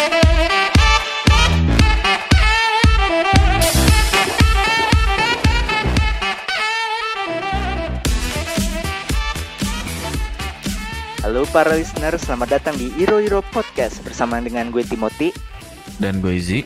[0.00, 0.08] Halo
[11.52, 15.36] para listener, selamat datang di Iro Iro Podcast bersama dengan gue Timothy.
[16.00, 16.64] Dan gue Izzy.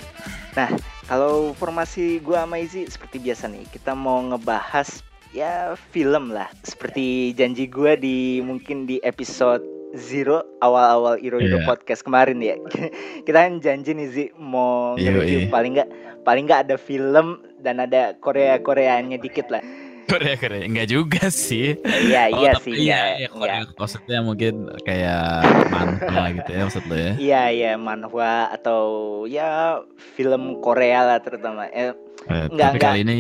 [0.55, 0.71] Nah,
[1.11, 5.03] kalau formasi gue sama Izzy seperti biasa nih, kita mau ngebahas
[5.35, 6.46] ya film lah.
[6.62, 9.66] Seperti janji gue di mungkin di episode
[9.97, 11.66] Zero awal-awal Iro Iro Iya.
[11.66, 12.59] Podcast kemarin ya.
[13.27, 15.48] kita kan janji nih Zi mau Iya, nge-review iya.
[15.48, 15.89] paling nggak
[16.21, 17.27] paling nggak ada film
[17.59, 19.62] dan ada Korea Koreanya dikit lah.
[20.05, 21.80] Korea Korea enggak juga sih.
[21.80, 23.16] Iya Oh, iya sih iya, ya.
[23.16, 25.25] iya, Korea maksudnya mungkin kayak
[25.71, 27.13] mantra gitu ya maksud lo ya.
[27.24, 28.80] Iya iya manhwa atau
[29.24, 29.80] ya
[30.13, 31.66] film Korea lah terutama.
[31.69, 32.88] Eh, Eh, Enggak, tapi enggak.
[32.88, 33.19] kali ini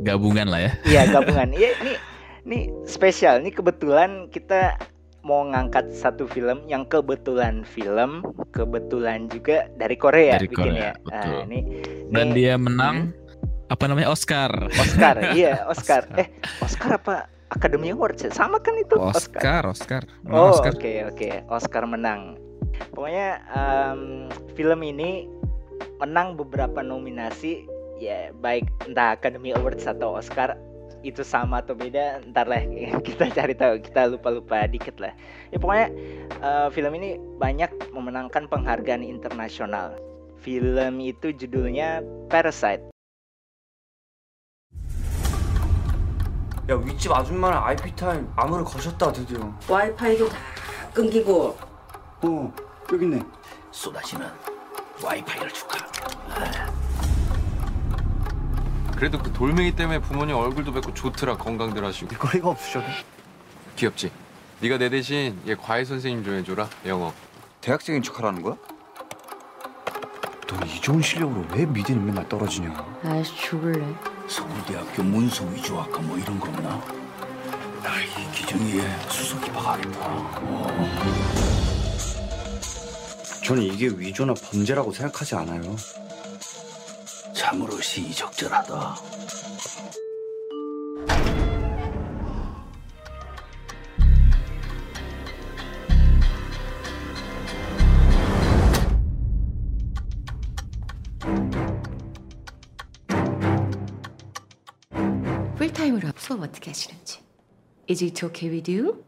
[0.00, 0.72] gabungan lah ya.
[0.84, 1.48] Iya gabungan.
[1.50, 1.92] Iya ini
[2.44, 3.42] ini spesial.
[3.42, 4.78] Ini kebetulan kita
[5.26, 10.94] mau ngangkat satu film yang kebetulan film, kebetulan juga dari Korea Dari bikinnya.
[10.94, 11.38] Korea, Ah, betul.
[11.44, 11.60] ini,
[12.08, 13.10] Dan ini dia menang
[13.66, 14.50] apa namanya Oscar.
[14.72, 15.18] Oscar.
[15.38, 16.06] iya Oscar.
[16.06, 16.22] Oscar.
[16.22, 16.28] Eh
[16.62, 17.14] Oscar apa
[17.48, 18.30] Academy Awards ya?
[18.30, 20.06] Sama kan itu Oscar, Oscar.
[20.22, 20.72] Menang Oh Oscar.
[20.72, 22.38] oke oke Oscar menang.
[22.92, 25.26] Pokoknya em, film ini
[25.98, 30.54] menang beberapa nominasi ya baik entah Academy Awards atau Oscar
[31.05, 32.61] itu sama atau beda ntar lah
[33.07, 35.13] kita cari tahu kita lupa lupa dikit lah
[35.49, 35.87] ya pokoknya
[36.41, 39.97] eh, film ini banyak memenangkan penghargaan internasional
[40.41, 42.91] film itu judulnya Parasite
[46.69, 50.37] 야 윗집 아줌마랑 IP 타임 암호를 거셨다 드디어 와이파이도 다
[50.93, 51.57] 끊기고
[52.21, 52.53] 어
[52.93, 53.19] 여기 있네
[53.71, 54.27] 쏟아지는
[55.03, 55.77] 와이파이를 줄까?
[58.96, 62.86] 그래도 그 돌멩이 때문에 부모님 얼굴도 뵙고 좋더라 건강들 하시고 거리가 없으셔도
[63.76, 64.10] 귀엽지?
[64.60, 67.12] 네가 내 대신 얘 과외 선생님 좀 해줘라 영어
[67.60, 68.56] 대학생인 척하라는 거야?
[70.50, 72.74] 넌이 좋은 실력으로 왜 미대는 맨날 떨어지냐
[73.04, 73.84] 아이씨 죽을래
[74.28, 76.80] 서울대학교 문서 위조학과 뭐 이런 거 없나?
[77.82, 80.26] 나이 기정이에 수석이 박하겠다.
[83.44, 85.76] 저는 이게 위조나 범죄라고 생각하지 않아요
[87.46, 88.96] 참으로 시의적절하다.
[105.56, 107.20] 풀타임으로 수업 어떻게 하시는지.
[107.88, 109.04] Is it okay with you?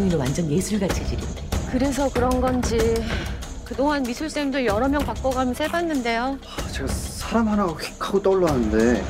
[0.00, 1.42] 다솜이는 완전 예술가 체질인데.
[1.70, 2.78] 그래서 그런 건지
[3.64, 6.38] 그동안 미술쌤도 여러 명 바꿔가면서 해봤는데요.
[6.72, 9.02] 제가 사람 하나가 휙 하고 떠올랐는데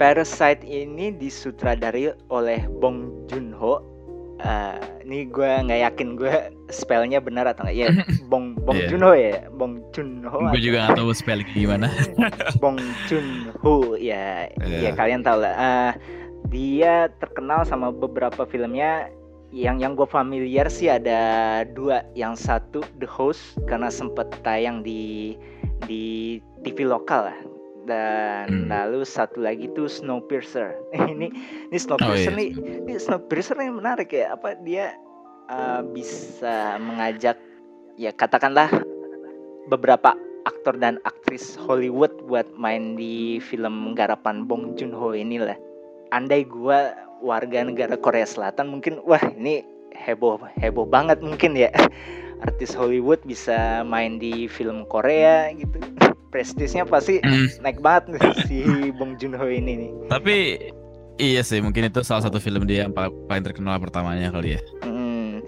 [0.00, 3.84] Parasite ini disutradari oleh Bong Joon-ho.
[4.40, 6.32] Eh, ini gue nggak yakin gue
[6.72, 7.76] spellnya benar atau nggak.
[7.76, 7.92] Ya,
[8.32, 8.88] Bong Bong Iya.
[8.88, 10.48] Joon-ho ya, Bong Joon-ho.
[10.56, 11.92] Gue juga gak tahu spelling gimana.
[12.64, 12.80] Bong
[13.12, 14.90] Joon-ho ya, ya Iya.
[14.96, 15.52] kalian tahu lah.
[15.52, 15.92] Eh,
[16.48, 19.12] dia terkenal sama beberapa filmnya
[19.52, 22.08] yang yang gue familiar sih ada dua.
[22.16, 25.36] Yang satu The Host karena sempet tayang di
[25.84, 27.38] di TV lokal lah.
[27.90, 28.68] Dan Hmm.
[28.70, 30.78] lalu satu lagi tuh Snowpiercer.
[31.12, 31.34] ini
[31.66, 32.38] ini Snowpiercer iya.
[32.38, 32.50] nih,
[32.86, 34.38] ini Snowpiercer yang menarik ya.
[34.38, 34.94] Apa dia
[35.50, 37.34] eh, bisa mengajak
[37.98, 38.70] ya katakanlah
[39.66, 40.14] beberapa
[40.48, 45.58] aktor dan aktris Hollywood buat main di film garapan Bong Joon-ho inilah.
[46.14, 49.60] Andai gua warga negara Korea Selatan mungkin wah ini
[49.92, 51.68] heboh heboh banget mungkin ya.
[52.46, 55.76] Artis Hollywood bisa main di film Korea gitu.
[56.30, 58.58] Prestisnya pasti Hmm, naik banget nih si
[58.94, 59.90] Bong Joon-ho ini nih.
[60.06, 60.36] tapi
[61.16, 64.60] iya sih mungkin itu salah satu film dia yang paling, paling terkenal pertamanya kali ya.
[64.80, 65.42] Hmm.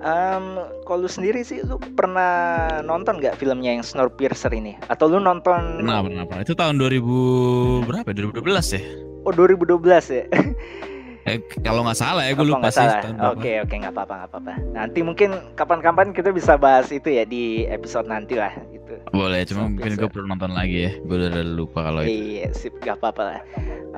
[0.00, 0.44] Em,
[0.82, 2.32] kalau lu sendiri sih lu pernah
[2.80, 4.78] nonton nggak filmnya yang Snowpiercer ini?
[4.86, 6.40] Atau lu nonton Pernah, pernah, pernah.
[6.40, 8.08] Itu tahun 2000 berapa?
[8.08, 8.14] ya?
[8.16, 8.40] 2012
[8.72, 8.82] ya?
[9.20, 9.76] Oh 2012
[10.08, 10.24] ya?
[11.28, 12.80] Eh, kalau nggak salah ya, gue lupa sih.
[12.80, 13.36] berapa.
[13.36, 14.52] Oke oke nggak apa-apa nggak apa-apa.
[14.72, 18.96] Nanti mungkin kapan-kapan kita bisa bahas itu ya di episode nanti lah gitu.
[19.12, 20.92] Boleh, cuma mungkin gue perlu nonton lagi ya.
[21.04, 22.40] Gue udah lupa kalau itu.
[22.40, 23.40] Iya sip nggak apa-apa lah.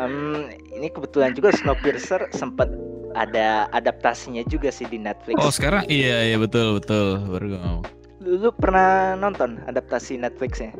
[0.02, 2.66] Em, ini kebetulan juga Snowpiercer sempat
[3.14, 5.36] ada adaptasinya juga sih di Netflix.
[5.38, 7.86] Oh sekarang iya iya betul betul baru gue ngomong.
[8.22, 10.74] Lu, lu pernah nonton adaptasi Netflixnya?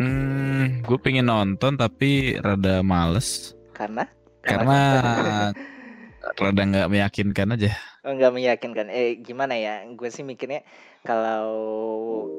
[0.00, 4.08] Hmm, gue pengen nonton tapi rada males Karena?
[4.42, 4.78] Karena
[6.40, 7.72] rada nggak meyakinkan aja.
[8.02, 8.86] Oh, nggak meyakinkan.
[8.90, 9.86] Eh gimana ya?
[9.94, 10.66] Gue sih mikirnya
[11.06, 11.50] kalau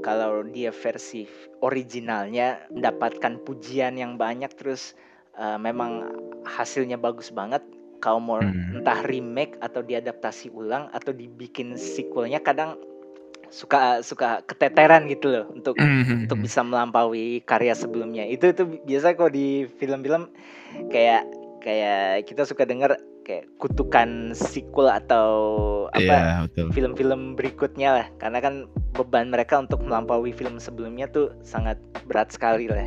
[0.04, 1.28] kalau dia versi
[1.64, 4.96] originalnya mendapatkan pujian yang banyak terus
[5.40, 6.12] eh, memang
[6.44, 7.64] hasilnya bagus banget.
[8.04, 8.84] Kalau mau Hmm.
[8.84, 12.76] entah remake atau diadaptasi ulang atau dibikin sequelnya kadang
[13.48, 16.28] suka suka keteteran gitu loh untuk Hmm.
[16.28, 18.28] untuk bisa melampaui karya sebelumnya.
[18.28, 20.28] Itu itu biasa kok di film-film
[20.92, 21.24] kayak
[21.64, 25.28] kayak kita suka dengar kayak kutukan sequel atau
[25.96, 26.68] apa Iya betul.
[26.76, 32.68] film-film berikutnya lah karena kan beban mereka untuk melampaui film sebelumnya tuh sangat berat sekali
[32.68, 32.84] lah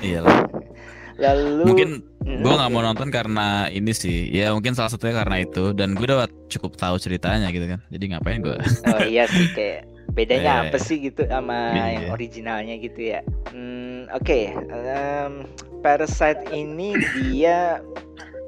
[0.00, 0.46] Iya lah.
[1.22, 1.90] lalu Mungkin
[2.24, 4.32] gue nggak mau nonton karena ini sih.
[4.34, 7.78] Ya mungkin salah satunya karena itu dan gue udah cukup tahu ceritanya gitu kan.
[7.92, 8.58] Jadi ngapain gue?
[8.90, 11.84] oh iya sih kayak bedanya Iya, apa sih gitu sama Iya.
[11.92, 13.20] yang originalnya gitu ya
[13.50, 15.32] Hmm, oke em,
[15.78, 17.82] Parasite ini dia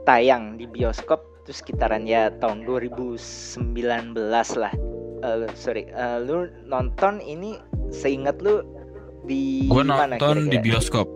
[0.03, 4.15] tayang di bioskop itu sekitaran ya tahun 2019
[4.57, 4.75] lah
[5.17, 7.57] Eh, sorry eh, lu nonton ini
[7.89, 8.61] seingat lu
[9.25, 10.65] di mana nonton di kira-kira?
[10.77, 11.07] bioskop.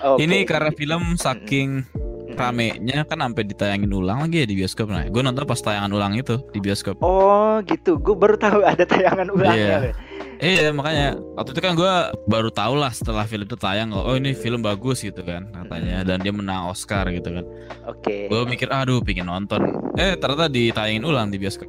[0.00, 0.20] Oke.
[0.20, 2.07] Ini karena film saking Mm-mm.
[2.38, 4.86] Ramenya kan sampai ditayangin ulang lagi ya di bioskop.
[4.88, 7.02] Nah, gue nonton pas tayangan ulang itu di bioskop.
[7.02, 9.58] Oh gitu, gue baru tahu ada tayangan ulangnya.
[9.58, 9.78] Iya.
[9.82, 9.94] loh.
[10.38, 11.92] Iya makanya waktu itu kan gue
[12.30, 16.22] baru tahu lah setelah film itu tayang oh ini film bagus gitu kan katanya dan
[16.22, 17.44] dia menang Oscar gitu kan.
[17.90, 18.30] Oke.
[18.30, 19.66] Gue mikir aduh pingin nonton.
[19.98, 21.66] Eh ternyata ditayangin ulang di bioskop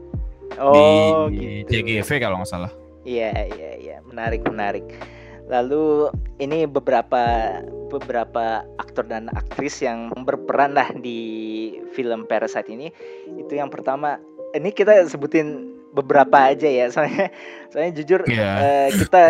[0.62, 1.81] Oh di gitu.
[1.81, 2.72] JGV kalau nggak salah.
[3.07, 4.86] Iya iya iya, menarik menarik.
[5.50, 7.22] Lalu ini beberapa
[7.90, 11.19] beberapa aktor dan aktris yang berperan lah di
[11.92, 12.94] film Parasite ini.
[13.36, 14.22] Itu yang pertama,
[14.54, 17.34] ini kita sebutin beberapa aja ya, soalnya
[17.68, 18.51] soalnya jujur Iya.
[18.62, 19.22] eh, kita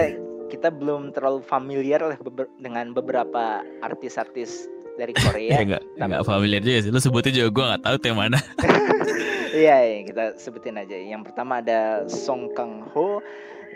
[0.49, 5.55] kita belum terlalu familiar lah beber- dengan beberapa artis-artis dari Ya Korea.
[5.63, 6.91] nggak nggak familiar juga sih.
[6.91, 8.39] Lu sebutin juga gue nggak tahu tuh yang mana.
[9.49, 10.93] Iya, iya, kita sebutin aja.
[10.93, 13.17] Yang pertama ada Song Kang Ho,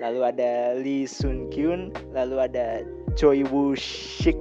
[0.02, 2.82] lalu ada Lee Sun Kyun, lalu ada
[3.18, 4.38] Choi Woo Shik.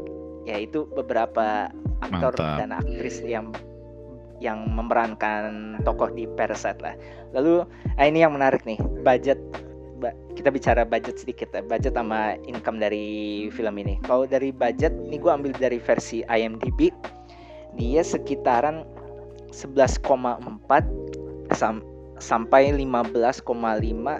[0.49, 1.71] Ya itu beberapa
[2.03, 2.59] aktor Mantap.
[2.59, 3.55] dan aktris yang
[4.43, 6.99] yang memerankan tokoh di Parasite lah.
[7.31, 7.63] Lalu,
[7.95, 9.39] ah ini yang menarik nih, budget
[10.35, 14.03] kita bicara budget sedikit ya, budget sama income dari film ini.
[14.03, 16.91] Kalau dari budget, ini gue ambil dari versi IMDb,
[17.79, 18.83] dia sekitaran
[19.55, 20.83] 11,4
[21.55, 21.85] sam-
[22.19, 24.19] sampai 15,5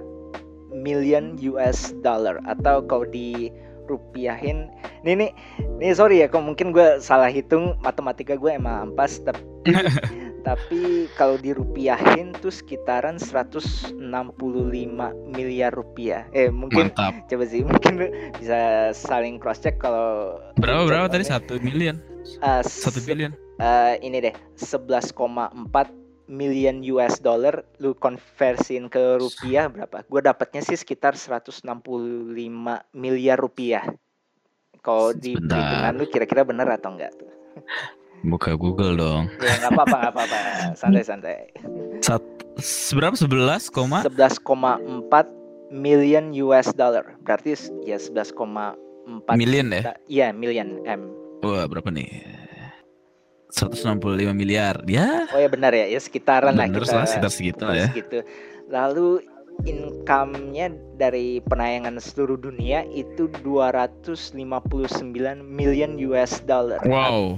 [0.75, 3.53] million US dollar atau kalau di
[3.91, 4.71] rupiahin
[5.03, 5.31] nih nih
[5.83, 9.43] nih sorry ya kok mungkin gue salah hitung matematika gue emang ampas tapi
[10.43, 13.95] tapi kalau dirupiahin tuh sekitaran 165
[15.31, 16.27] miliar rupiah.
[16.35, 17.15] Eh mungkin Mantap.
[17.31, 18.11] coba sih mungkin
[18.43, 21.23] bisa saling cross check kalau Berapa berapa tadi?
[21.23, 22.03] satu million?
[22.43, 26.02] eh, Satu eh, ini deh 11,4
[26.33, 30.09] million US dollar lu konversiin ke rupiah berapa?
[30.09, 31.61] Gue dapatnya sih sekitar 165
[32.97, 33.85] miliar rupiah.
[34.81, 37.31] Kalau di perhitungan lu kira-kira bener atau enggak tuh?
[38.25, 39.29] Buka Google dong.
[39.39, 40.39] Ya nggak apa-apa nggak apa-apa
[40.75, 41.53] santai-santai.
[42.01, 42.25] Sat
[42.59, 43.15] seberapa?
[43.15, 44.01] 11, koma?
[44.03, 44.49] 11,4
[45.71, 49.95] million US dollar berarti ya 11,4 Million ya?
[50.09, 51.13] Iya million M.
[51.43, 52.42] Wah berapa nih?
[53.53, 54.01] 165
[54.33, 54.81] miliar.
[54.89, 56.89] Ya, Oh ya benar ya, ya sekitaran lah kita.
[56.91, 57.87] lah sekitar segitu ya.
[57.87, 58.19] segitu.
[58.67, 59.21] Lalu
[59.63, 60.67] income-nya
[60.97, 65.05] dari penayangan seluruh dunia itu 259
[65.39, 66.81] million US dollar.
[66.83, 67.37] Wow.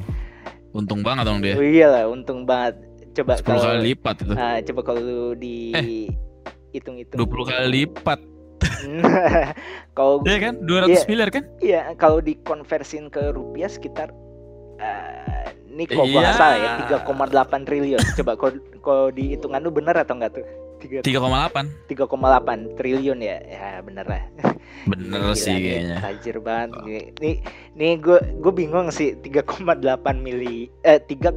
[0.71, 1.55] Untung banget dong dia.
[1.55, 2.79] Oh iya lah, untung banget.
[3.13, 4.33] Coba 10 kali kalau lipat itu.
[4.35, 5.03] ah, coba kalau
[5.35, 6.07] di Eh,
[6.73, 7.19] hitung-hitung.
[7.21, 8.19] 20 kali lipat.
[9.97, 10.55] kalau Iya kan?
[10.61, 11.03] 200 Iya.
[11.07, 11.45] miliar kan?
[11.59, 14.11] iya kalau dikonversin ke rupiah sekitar
[14.77, 16.33] eh, ini kok nggak Iya.
[16.33, 18.03] salah ya 3,8 triliun.
[18.15, 20.47] Coba kalau kalau di hitungan lu bener atau enggak tuh?
[20.79, 21.91] 3 3,8.
[21.91, 23.43] 3,8 triliun ya.
[23.43, 24.23] Ya bener lah.
[24.85, 25.97] Bener Gila sih nih, kayaknya.
[25.99, 26.71] Tajir banget.
[27.19, 27.35] Nih
[27.75, 29.81] nih gue gue bingung sih 3,8
[30.17, 31.35] mili eh 3,8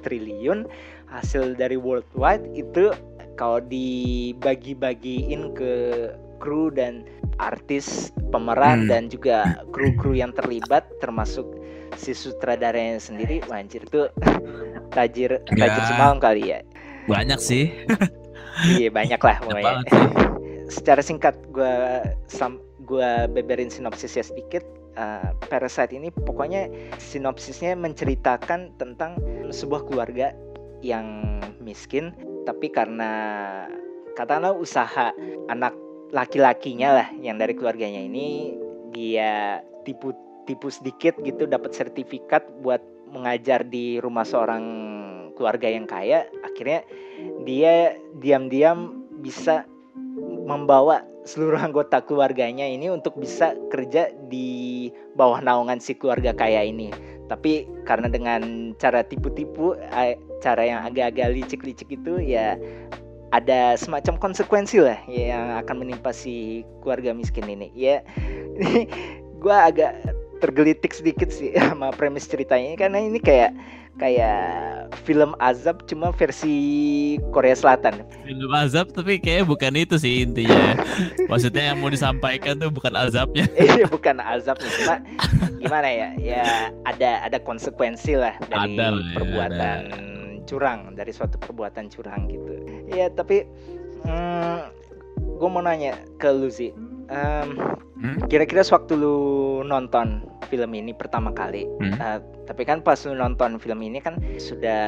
[0.00, 0.66] triliun
[1.06, 2.90] hasil dari worldwide itu
[3.34, 5.72] kalau dibagi-bagiin ke
[6.36, 7.04] kru dan
[7.36, 8.88] artis pemeran Hmm.
[8.88, 9.36] dan juga
[9.70, 11.44] kru-kru yang terlibat termasuk
[11.94, 14.08] si sutradaranya sendiri anjir tuh
[14.90, 15.88] tajir tajir Ya.
[15.88, 16.60] semalam kali ya
[17.06, 17.72] Banyak sih.
[18.76, 19.74] iya banyak lah Banyak pokoknya
[20.74, 21.74] secara singkat gue
[22.26, 26.66] sam gue beberin sinopsisnya sedikit Uh, Parasite ini pokoknya
[26.98, 29.14] sinopsisnya menceritakan tentang
[29.48, 30.34] sebuah keluarga
[30.82, 32.10] yang miskin
[32.42, 33.06] tapi karena
[34.18, 35.14] katakanlah usaha
[35.46, 35.78] anak
[36.10, 38.58] laki-lakinya lah yang dari keluarganya ini
[38.90, 40.10] dia tipu
[40.50, 42.82] tipu sedikit gitu dapat sertifikat buat
[43.14, 44.64] mengajar di rumah seorang
[45.38, 46.82] keluarga yang kaya akhirnya
[47.46, 49.62] dia diam-diam bisa
[50.50, 56.90] membawa seluruh anggota keluarganya ini untuk bisa kerja di bawah naungan si keluarga kaya ini.
[57.30, 59.78] Tapi karena dengan cara tipu-tipu
[60.42, 62.58] cara yang agak-agak licik-licik itu ya
[63.30, 67.70] ada semacam konsekuensi lah yang akan menimpa si keluarga miskin ini.
[67.70, 68.02] Ya
[69.42, 70.02] gue agak
[70.40, 73.52] tergelitik sedikit sih sama premis ceritanya karena ini kayak
[74.00, 76.56] kayak film azab cuma versi
[77.36, 78.00] Korea Selatan.
[78.24, 80.80] Film azab tapi kayaknya bukan itu sih intinya.
[81.30, 83.44] Maksudnya yang mau disampaikan tuh bukan azabnya.
[83.60, 84.96] Iya bukan azabnya cuma
[85.60, 86.08] gimana ya?
[86.16, 86.44] Ya
[86.88, 89.80] ada ada konsekuensi lah dari Ada lah ya, perbuatan
[90.48, 92.54] curang dari suatu perbuatan curang gitu.
[92.88, 93.44] Ya tapi
[94.08, 94.58] hmm,
[95.38, 96.48] gue mau nanya ke lu
[97.10, 97.58] Em,
[98.00, 98.16] Hmm?
[98.26, 99.16] Kira-kira sewaktu lu
[99.60, 101.92] nonton film ini pertama kali, Hmm?
[101.92, 104.82] eh, tapi kan pas lu nonton film ini kan sudah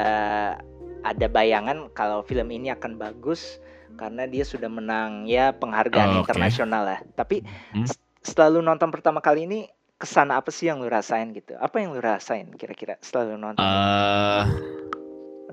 [1.03, 3.61] ada bayangan kalau film ini akan bagus
[3.93, 6.99] karena dia sudah menang ya penghargaan Oh, internasional lah.
[7.13, 7.85] Tapi Hmm?
[8.19, 11.53] setelah lu nonton pertama kali ini kesan apa sih yang lu rasain gitu?
[11.53, 13.61] Apa yang lu rasain kira-kira setelah lu nonton?
[13.61, 14.43] Eh,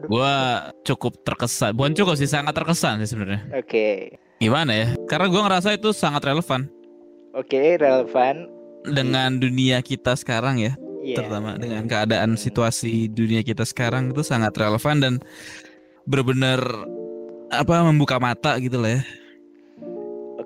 [0.09, 0.33] gua
[0.81, 1.77] cukup terkesan.
[1.77, 3.53] Bukan cukup sih, sangat terkesan sih sebenarnya.
[3.53, 4.89] Oke, Gimana ya?
[5.05, 6.67] Karena gua ngerasa itu sangat relevan
[7.31, 8.51] oke relevan.
[8.91, 10.75] dengan dunia kita sekarang ya.
[11.01, 11.17] Iya.
[11.17, 15.15] terutama dengan keadaan situasi dunia kita sekarang itu sangat relevan dan
[16.05, 16.61] benar-benar
[17.49, 19.03] apa membuka mata gitu lah ya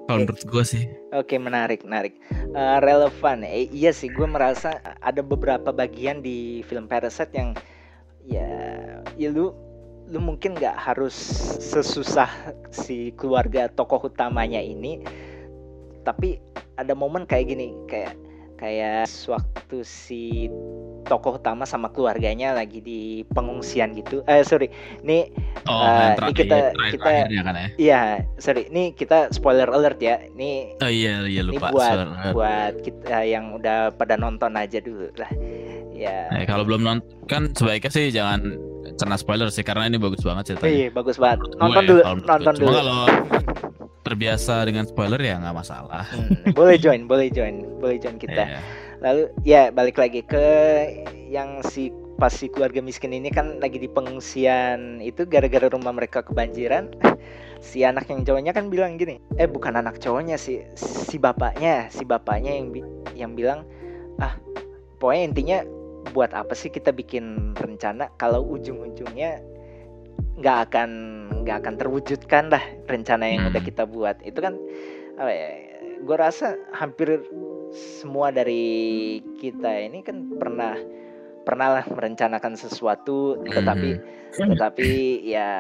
[0.07, 0.31] kalau Oke.
[0.31, 2.15] menurut gue sih Oke menarik menarik
[2.55, 7.51] Eh, relevan Eh, iya sih gue merasa ada beberapa bagian di film Parasite yang
[8.23, 8.47] ya
[9.19, 9.51] ya lu
[10.15, 11.15] lu mungkin nggak harus
[11.59, 12.31] sesusah
[12.71, 15.03] si keluarga tokoh utamanya ini
[16.07, 16.39] tapi
[16.79, 18.15] ada momen kayak gini kayak
[18.55, 20.47] kayak waktu si
[21.05, 24.23] tokoh utama sama keluarganya lagi di pengungsian gitu.
[24.31, 24.71] Eh sorry
[25.03, 25.29] ini
[25.67, 27.69] oh yang ini terakhir, kita- terakhir- kita- terakhirnya kan ya?
[27.77, 28.03] iya
[28.39, 30.23] sorry ini kita spoiler alert ya.
[30.33, 32.31] Ini oh iya iya ini lupa buat Sorry.
[32.33, 35.29] buat kita yang udah pada nonton aja dulu lah.
[35.91, 36.31] Ya.
[36.31, 38.55] Nah, kalau belum nonton kan sebaiknya sih jangan
[38.95, 40.71] kena spoiler sih karena ini bagus banget ceritanya.
[40.71, 41.39] Iya bagus banget.
[41.59, 42.61] Nonton gue ya, dulu nonton gue.
[42.61, 42.75] Cuma dulu.
[42.79, 43.03] kalau
[44.05, 46.05] terbiasa dengan spoiler ya nggak masalah.
[46.13, 48.45] Hmm, boleh join boleh join boleh join kita.
[48.47, 48.61] Iya.
[49.05, 50.47] lalu ya balik lagi ke
[51.29, 56.23] yang si pas si keluarga miskin ini kan lagi di pengungsian itu gara-gara rumah mereka
[56.23, 56.93] kebanjiran.
[57.65, 62.05] Si anak yang cowoknya kan bilang gini eh bukan anak cowoknya sih si bapaknya si
[62.05, 63.65] bapaknya yang bi- yang bilang
[64.21, 64.37] ah
[65.01, 65.59] pokoknya intinya
[66.13, 69.41] buat apa sih kita bikin rencana kalau ujung-ujungnya
[70.35, 70.91] nggak akan
[71.47, 73.71] nggak akan terwujudkan lah rencana yang udah Hmm.
[73.71, 74.17] kita buat.
[74.27, 74.59] Itu kan
[75.15, 75.49] apa ya
[76.03, 77.23] gue rasa hampir
[78.03, 80.75] semua dari kita ini kan pernah
[81.45, 84.01] pernah lah merencanakan sesuatu tetapi
[84.35, 85.51] tetapi ya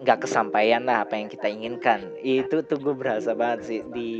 [0.00, 2.08] nggak kesampaian lah apa yang kita inginkan.
[2.24, 4.10] Itu tuh gue berasa banget sih di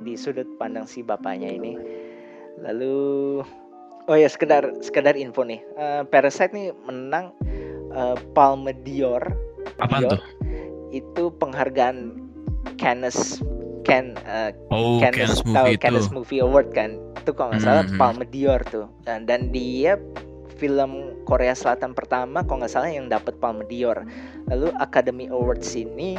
[0.00, 1.76] di sudut pandang si bapaknya ini.
[2.64, 3.42] Lalu
[4.08, 5.60] oh ya sekedar sekedar info nih.
[5.76, 7.32] Eh, Parasite nih menang
[7.92, 9.22] eh, Palme d'Or
[9.78, 10.22] Dior tuh?
[10.94, 12.20] Itu penghargaan
[12.76, 13.40] Cannes
[13.84, 16.96] Can eh, oh Cannes, Cannes movie Cannes Movie Award kan?
[17.20, 17.98] Itu kalau nggak salah Hmm.
[18.00, 18.86] Palme d'Or tuh.
[19.04, 19.96] Dan, dan dia
[20.56, 24.06] film Korea Selatan pertama kalau nggak salah yang dapat Palme d'Or
[24.48, 26.16] lalu Academy Awards ini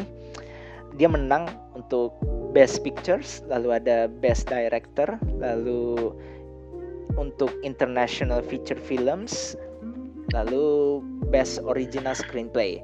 [0.96, 2.16] dia menang untuk
[2.52, 6.16] Best Pictures lalu ada Best Director lalu
[7.16, 9.54] untuk International Feature Films
[10.34, 12.82] lalu Best Original Screenplay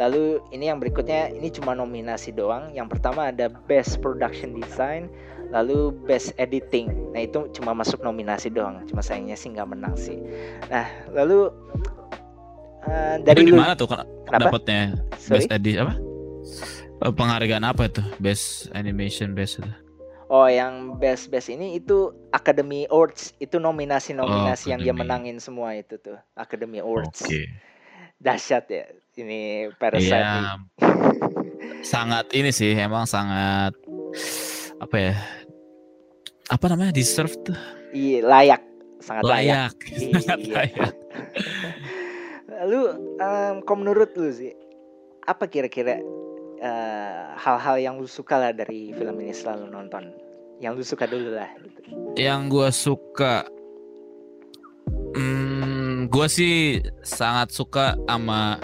[0.00, 2.72] Lalu ini yang berikutnya ini cuma nominasi doang.
[2.72, 5.12] Yang pertama ada Best Production Design,
[5.52, 7.12] lalu Best Editing.
[7.12, 8.80] Nah itu cuma masuk nominasi doang.
[8.88, 10.16] Cuma sayangnya sih nggak menang sih.
[10.72, 11.52] Nah lalu
[12.88, 13.92] eh, dari itu di lu, mana tuh
[14.30, 14.96] dapatnya
[15.28, 15.94] best edit apa
[17.00, 19.72] Eh, penghargaan apa itu best animation best itu
[20.30, 25.74] Oh yang best best ini itu Academy Awards itu nominasi-nominasi Oh, yang dia menangin semua
[25.74, 27.26] itu tuh Academy Awards.
[27.26, 27.40] oke
[28.16, 28.84] Dahsyat ya
[29.18, 30.06] ini Parasite.
[30.12, 30.60] Iya,
[31.82, 33.74] sangat ini sih emang sangat
[34.78, 35.14] apa ya?
[36.46, 37.58] Apa namanya deserve tuh?
[37.90, 38.62] Iya layak,
[39.02, 39.34] sangat layak.
[39.34, 39.74] Layak,
[40.14, 40.54] sangat Iya.
[40.54, 40.92] layak.
[42.60, 42.80] Lalu
[43.18, 44.52] em, kalau menurut lu sih
[45.24, 45.98] apa kira-kira
[46.60, 50.12] eh, hal-hal yang lu suka lah dari film ini selalu nonton?
[50.60, 51.48] Yang lu suka dulu lah.
[51.58, 51.80] Gitu.
[52.14, 53.34] Yang gua suka,
[55.16, 58.60] hmm, gua sih sangat suka sama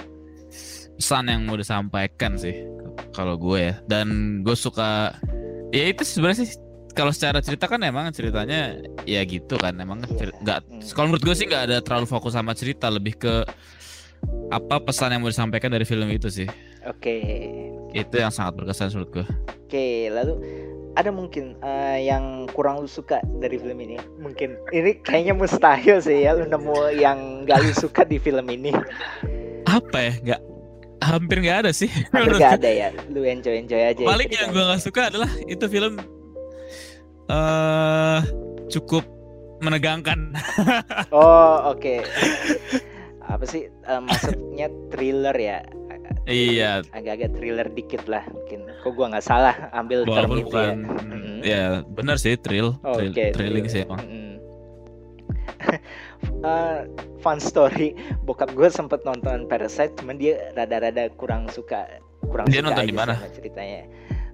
[0.97, 2.57] pesan yang mau disampaikan sih
[3.12, 5.12] kalau gue ya dan gue suka
[5.69, 6.57] ya itu sebenarnya sih
[6.97, 10.33] kalau secara cerita kan emang ceritanya ya gitu kan emang Iya.
[10.41, 10.81] nggak Hmm.
[10.97, 13.45] kalau menurut gue sih nggak ada terlalu fokus sama cerita lebih ke
[14.49, 16.49] apa pesan yang mau disampaikan dari film itu sih
[16.88, 17.21] Oke.
[17.93, 19.26] Itu yang sangat berkesan menurut gue
[19.66, 20.35] Oke, lalu
[20.97, 23.99] ada mungkin eh, yang kurang lu suka dari film ini?
[24.23, 28.73] Mungkin ini kayaknya mustahil sih ya lu nemu yang gak lu suka di film ini.
[29.66, 30.40] apa ya nggak
[31.02, 32.88] hampir nggak ada sih Hampir gak ada ya.
[33.11, 34.00] Lu enjoy enjoy aja.
[34.00, 35.99] ya paling yang gue nggak suka adalah itu film
[37.26, 38.21] eh
[38.71, 39.02] cukup
[39.59, 40.31] menegangkan
[41.11, 42.07] Oh oke.
[43.26, 45.59] Apa sih eh, maksudnya thriller ya?
[46.26, 48.66] Iya Agak-agak thriller dikit lah mungkin.
[48.80, 50.75] Kok gua nggak salah ambil term walaupun itu bukan ya?
[50.75, 51.37] Mm-mm.
[51.40, 53.30] ya benar sih thrill, Oh, thrill- Oke.
[53.30, 53.71] thrilling thriller.
[53.73, 54.33] sih emang Mm-mm.
[56.38, 56.80] Eh,
[57.18, 57.90] fun story,
[58.21, 61.87] bokap gue sempet nonton Parasite, cuman dia rada-rada kurang suka,
[62.25, 63.14] kurang Dia suka nonton di mana?
[63.30, 63.83] ceritanya.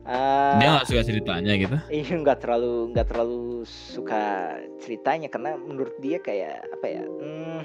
[0.03, 5.95] Eh, dia nggak suka ceritanya gitu Iya nggak terlalu nggak terlalu suka ceritanya karena menurut
[5.97, 7.61] dia kayak apa ya hmm,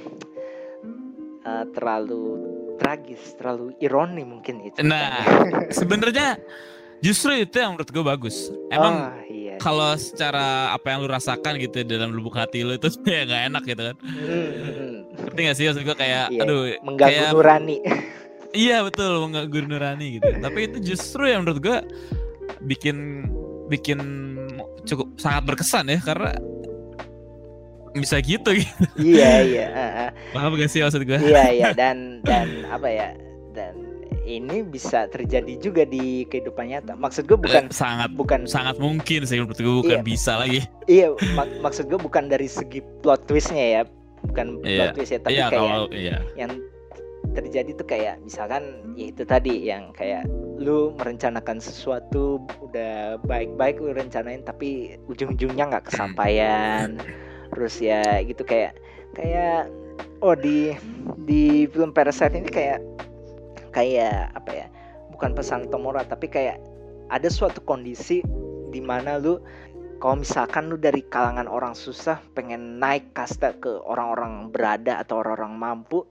[1.41, 2.23] eh, terlalu
[2.77, 5.73] tragis terlalu ironi mungkin ya Nah, ceritanya.
[5.73, 6.27] sebenarnya
[6.97, 8.49] justru itu yang menurut gue bagus.
[8.69, 12.93] Emang oh, iya kalau secara apa yang lu rasakan gitu dalam lubuk hati lu itu
[13.09, 13.95] ya nggak enak gitu kan.
[14.01, 14.93] Hmm.
[15.17, 17.77] Ngerti gak sih maksud gue kayak Iya, aduh mengganggu kayak nurani
[18.55, 20.29] iya betul mengganggu nurani gitu.
[20.39, 21.77] Tapi itu justru yang menurut gue
[22.63, 23.27] bikin
[23.67, 23.99] bikin
[24.87, 26.31] cukup sangat berkesan ya karena
[27.99, 28.83] bisa gitu gitu.
[28.97, 30.09] iya iya ah, ah.
[30.31, 31.19] Paham gak sih maksud gue?
[31.19, 33.07] iya iya dan dan apa ya
[33.51, 33.73] dan
[34.21, 39.23] ini bisa terjadi juga di kehidupan nyata maksud gue bukan Eh, sangat bukan sangat mungkin
[39.23, 40.05] sih menurut gue bukan Iya.
[40.05, 40.67] bisa lagi.
[40.85, 43.81] iya mak- maksud gue bukan dari segi plot twistnya ya
[44.21, 44.75] bukan Iya.
[44.77, 46.17] plot twist ya tapi Iya kayak kalau iya.
[46.35, 46.51] yang
[47.29, 48.63] terjadi tuh kayak misalkan
[48.93, 50.25] ya itu tadi yang kayak
[50.57, 56.97] lu merencanakan sesuatu udah baik-baik lu rencanain tapi ujung-ujungnya nggak kesampaian
[57.57, 58.77] terus ya gitu kayak
[59.17, 59.65] kayak
[60.21, 60.77] oh di
[61.25, 62.77] di film Parasite ini kayak
[63.73, 64.67] kayak apa ya
[65.09, 66.61] bukan pesan atau moral tapi kayak
[67.09, 68.21] ada suatu kondisi
[68.69, 69.41] di mana lu
[69.97, 75.57] kalau misalkan lu dari kalangan orang susah pengen naik kasta ke orang-orang berada atau orang-orang
[75.57, 76.05] mampu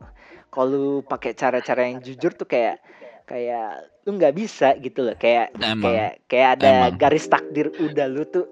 [0.51, 2.83] kalau lu pakai cara-cara yang jujur tuh kayak
[3.31, 5.83] kayak lu nggak bisa gitu loh kayak Emang.
[5.83, 6.99] kayak kayak ada Emang.
[6.99, 8.47] garis takdir udah lu tuh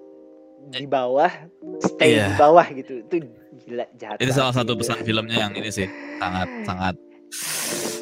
[0.67, 1.31] di bawah
[1.79, 2.25] stay Iya.
[2.29, 3.15] di bawah gitu itu
[3.61, 6.95] gila jahat Itu salah satu pesan filmnya yang ini sih sangat sangat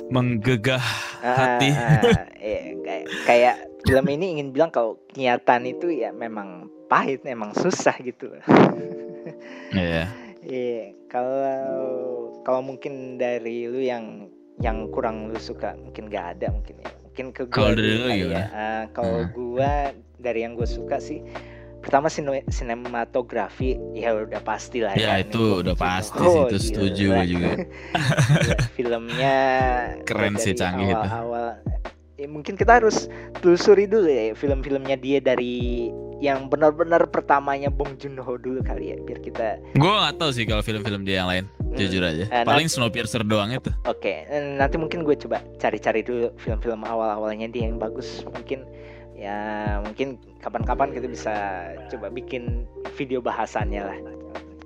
[0.09, 0.83] menggegah
[1.19, 1.69] Ah, hati.
[1.71, 7.55] ah, iya, kayak kayak film ini ingin bilang kalau kenyataan itu ya memang pahit memang
[7.55, 8.27] susah gitu.
[9.71, 10.11] Iya.
[10.43, 11.63] Iya, kalau
[12.43, 14.27] kalau mungkin dari lu yang
[14.59, 16.91] yang kurang lu suka mungkin gak ada mungkin ya.
[17.07, 18.43] Mungkin ke gua Kalau dari lu ya.
[18.51, 19.31] Ah, kalau Hmm.
[19.31, 19.71] gua
[20.19, 21.23] dari yang gue suka sih
[21.83, 25.27] pertama sine- sinematografi ya udah pasti lah Ya kan.
[25.27, 27.15] itu udah pasti oh, sih itu setuju gila.
[27.19, 27.49] gue juga.
[27.51, 29.37] Gila, filmnya
[30.07, 30.95] Keren sih, canggih itu.
[30.95, 31.59] awal-awal
[32.15, 38.39] ya, mungkin kita harus telusuri dulu ya film-filmnya dia dari yang benar-benar pertamanya Bong Joon-ho
[38.39, 41.99] dulu kali ya biar kita Gue gak tahu sih kalau film-film dia yang lain, jujur
[41.99, 42.23] aja.
[42.23, 43.67] Eh, Paling Snowpiercer doang itu.
[43.83, 48.23] Oke, eh, nanti mungkin gue coba cari-cari dulu film-film awal-awalnya dia yang bagus.
[48.23, 48.63] Mungkin
[49.23, 49.39] ya
[49.79, 51.33] mungkin kapan-kapan kita bisa
[51.87, 52.67] coba bikin
[52.99, 53.99] video bahasannya lah.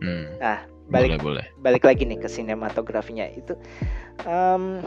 [0.02, 0.26] Hmm.
[0.42, 1.46] Nah, Boleh balik boleh.
[1.62, 3.54] balik lagi nih ke sinematografinya itu
[4.26, 4.82] em,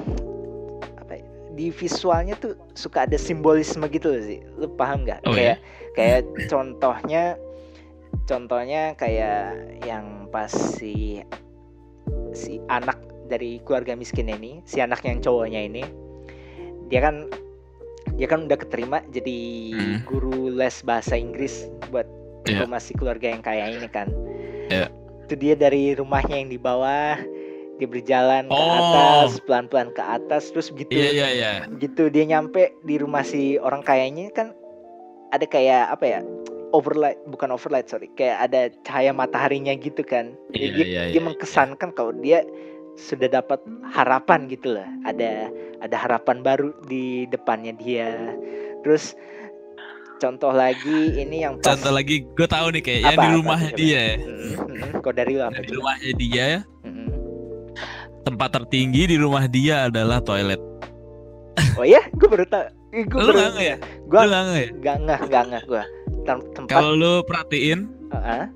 [0.98, 4.40] apa ya, di visualnya tuh suka ada simbolisme gitu loh sih.
[4.58, 5.22] Lu paham nggak?
[5.28, 5.62] Oh, kayak
[5.94, 7.38] kayak contohnya
[8.26, 9.54] contohnya kayak
[9.86, 11.22] yang pas si
[12.34, 12.98] si anak
[13.30, 15.86] dari keluarga miskin ini, si anak yang cowoknya ini,
[16.90, 17.30] dia kan
[18.20, 19.38] dia kan udah keterima jadi
[19.72, 19.98] Hmm.
[20.04, 22.04] guru les bahasa Inggris buat
[22.44, 24.12] rumah si keluarga yang kaya ini kan.
[24.68, 24.92] Iya.
[25.24, 27.16] Itu dia dari rumahnya yang di bawah,
[27.76, 28.76] dia berjalan ke Oh.
[28.76, 31.52] atas, pelan-pelan ke atas, terus begitu Iya iya iya.
[31.78, 34.52] gitu dia nyampe di rumah si orang kayanya kan
[35.30, 36.20] ada kayak apa ya
[36.70, 41.22] overlight bukan overlight sorry kayak ada cahaya mataharinya gitu kan Jadi Iya, dia, iya, dia
[41.22, 42.44] mengkesankan kalau dia
[43.00, 45.48] sudah dapat harapan gitu lah ada
[45.80, 48.36] ada harapan baru di depannya dia
[48.80, 49.16] terus
[50.16, 53.36] contoh lagi ini yang pas Contoh lagi, gue tahu nih kayak yang Apa, di apa
[53.40, 53.96] rumahnya tuh, dia.
[53.96, 54.14] ya.
[54.14, 56.60] Hmm, hmm, kok dari lu apa Yang di rumahnya dia ya.
[56.84, 57.08] Hmm.
[58.20, 60.60] Tempat tertinggi di rumah dia adalah toilet.
[61.74, 63.76] oh ya gue baru tahu Lu baru- nggak ya?
[64.04, 64.68] Lu nggak ya?
[64.76, 65.84] nggak nggak ngeh gue
[66.20, 67.80] Tem- tempat Kalau lu perhatiin,
[68.12, 68.52] Ah,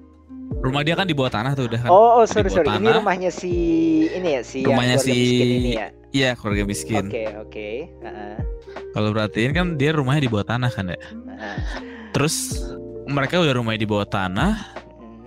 [0.65, 1.91] rumah dia kan di bawah tanah tuh udah kan.
[1.93, 2.73] Oh, oh sorry sorry.
[2.73, 3.05] Ini tanah.
[3.05, 3.53] rumahnya si
[4.09, 5.89] ini ya si Rumahnya si- miskin ini ya.
[6.15, 7.05] Iya keluarga miskin.
[7.13, 7.69] Oke oke.
[8.01, 8.37] Heeh.
[8.97, 10.97] Kalau perhatiin kan dia rumahnya di bawah tanah kan ya.
[10.97, 11.57] Heeh.
[12.17, 12.65] Terus
[13.05, 14.73] mereka udah rumahnya di bawah tanah,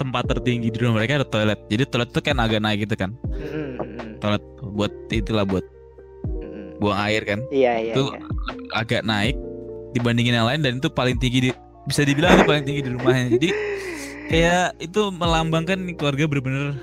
[0.02, 1.60] tempat tertinggi di rumah mereka ada toilet.
[1.70, 3.14] Jadi toilet tuh kan agak naik gitu kan.
[3.30, 5.66] Mm, mm, Toilet buat itulah buat
[6.82, 7.40] buang air kan.
[7.54, 7.94] Iya iya.
[7.94, 8.26] Itu iya.
[8.74, 9.38] agak naik
[9.94, 11.52] dibandingin yang lain dan itu paling tinggi di
[11.86, 13.26] bisa dibilang itu paling tinggi di rumahnya.
[13.38, 13.50] Jadi
[14.28, 16.76] kayak itu melambangkan keluarga bener-bener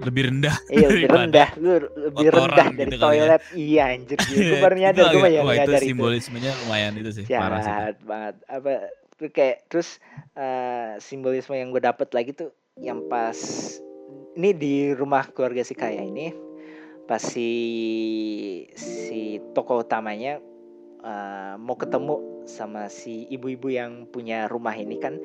[0.00, 0.56] lebih rendah.
[0.72, 1.72] Iya lebih rendah, lu
[2.08, 3.24] lebih rendah dari gitu kali ya.
[3.28, 3.42] toilet.
[3.52, 5.88] Iya anjir, gue baru Itu nyadar, gue baru wah, itu nyadar itu.
[5.92, 7.24] simbolismenya lumayan itu sih.
[7.28, 7.68] Parah sih.
[7.68, 8.34] Jahat banget.
[8.48, 8.72] Apa
[9.20, 10.00] tuh kayak terus
[10.32, 13.36] eh, simbolisme yang gue dapet lagi tuh yang pas
[14.40, 16.32] ini di rumah keluarga si kaya ini
[17.04, 17.50] pas si
[18.72, 20.40] si tokoh utamanya
[21.04, 25.20] eh, mau ketemu sama si ibu-ibu yang punya rumah ini kan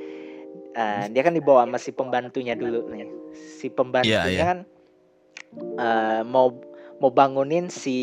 [0.76, 3.08] eh, dia kan dibawa sama si pembantunya dulu nih.
[3.34, 4.46] Si pembantunya iya.
[4.46, 4.60] kan
[5.80, 6.52] eh, mau
[7.00, 7.98] mau bangunin si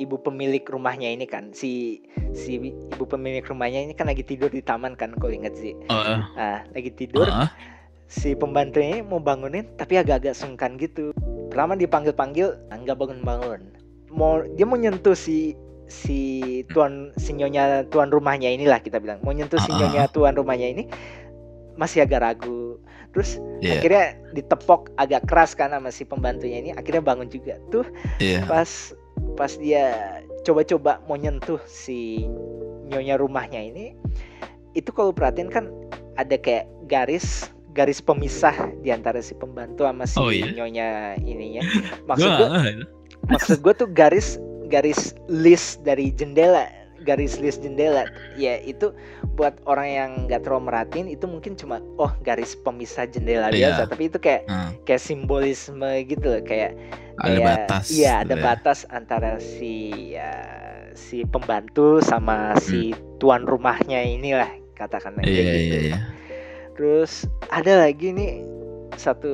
[0.00, 1.52] ibu pemilik rumahnya ini kan.
[1.56, 2.00] Si
[2.36, 5.72] si ibu pemilik rumahnya ini kan lagi tidur di taman kan kalau inget sih.
[5.88, 7.28] Eh, ah lagi tidur.
[7.28, 7.48] Ah,
[8.10, 11.12] si pembantunya mau bangunin tapi agak-agak sungkan gitu.
[11.48, 13.60] Pertama dipanggil panggil nggak bangun-bangun.
[14.12, 15.54] Mau dia mau nyentuh si
[15.90, 19.18] si tuan si nyonya tuan rumahnya inilah kita bilang.
[19.26, 19.78] Mau nyentuh si Ah, ah.
[19.84, 20.84] nyonya tuan rumahnya ini
[21.80, 22.76] masih agak ragu.
[23.16, 27.56] Terus Iya, akhirnya ditepok agak keras sama si pembantunya ini akhirnya bangun juga.
[27.72, 27.84] Tuh
[28.20, 28.44] iya.
[28.44, 28.92] pas
[29.36, 32.24] pas dia coba-coba mau nyentuh si
[32.88, 33.92] nyonya rumahnya ini
[34.72, 35.68] itu kalau perhatiin kan
[36.16, 40.50] ada kayak garis garis pemisah di antara si pembantu sama si Oh, iya?
[40.56, 41.62] nyonya ininya.
[42.08, 42.48] Maksud gue
[43.28, 44.40] maksud gue tuh garis
[44.72, 46.66] garis list dari jendela
[47.00, 48.92] garis list jendela ya itu
[49.34, 53.72] buat orang yang nggak terlalu merhatiin itu mungkin cuma oh garis pemisah jendela Iya.
[53.72, 56.76] biasa tapi itu kayak Hmm, kayak simbolisme gitu loh kayak
[57.16, 57.84] ada kayak- batas.
[57.90, 58.44] Iya, ada gitu ya.
[58.44, 59.74] batas antara si
[60.12, 60.32] ya,
[60.92, 65.40] si pembantu sama si tuan rumahnya inilah katakanlah kayak Hmm.
[65.40, 65.66] Iya, gitu.
[65.66, 65.98] iya, iya.
[66.72, 67.12] Terus
[67.48, 68.40] ada lagi nih
[68.96, 69.32] satu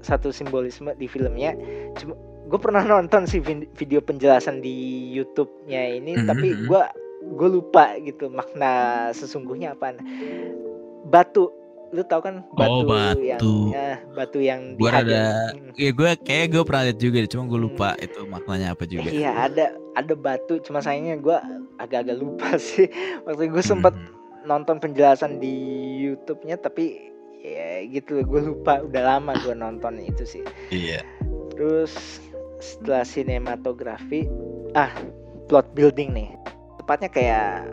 [0.00, 1.56] satu simbolisme di filmnya.
[1.94, 2.12] Cuma
[2.44, 3.40] gue pernah nonton sih
[3.72, 4.74] video penjelasan di
[5.12, 6.64] YouTube-nya ini, Mhm, tapi mhm.
[6.66, 6.82] gue
[7.26, 8.72] gue lupa gitu makna
[9.10, 9.96] sesungguhnya apa.
[11.04, 11.48] Batu,
[11.90, 13.54] lu tau kan batu, Oh, yang batu.
[13.70, 15.72] ya, batu yang rada- Hmm.
[15.74, 19.08] Ya gue kayak gue pernah lihat juga, cuma gue lupa itu maknanya apa juga.
[19.08, 21.36] Iya ada ada batu cuma sayangnya gue
[21.76, 22.86] agak-agak lupa sih
[23.22, 24.12] waktu gue sempet Hmm.
[24.44, 25.54] nonton penjelasan di
[26.04, 31.00] YouTube-nya tapi ya gitu gue lupa udah lama gue nonton itu sih Iya.
[31.50, 32.20] terus
[32.64, 34.24] setelah sinematografi
[34.72, 34.88] ah
[35.52, 36.28] plot building nih
[36.80, 37.68] tepatnya kayak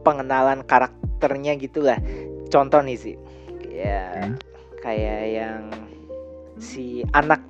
[0.00, 2.00] pengenalan karakternya gitulah
[2.48, 3.16] contoh nih sih
[3.60, 4.36] kayak Hmm.
[4.80, 5.60] kayak yang
[6.56, 7.40] si anak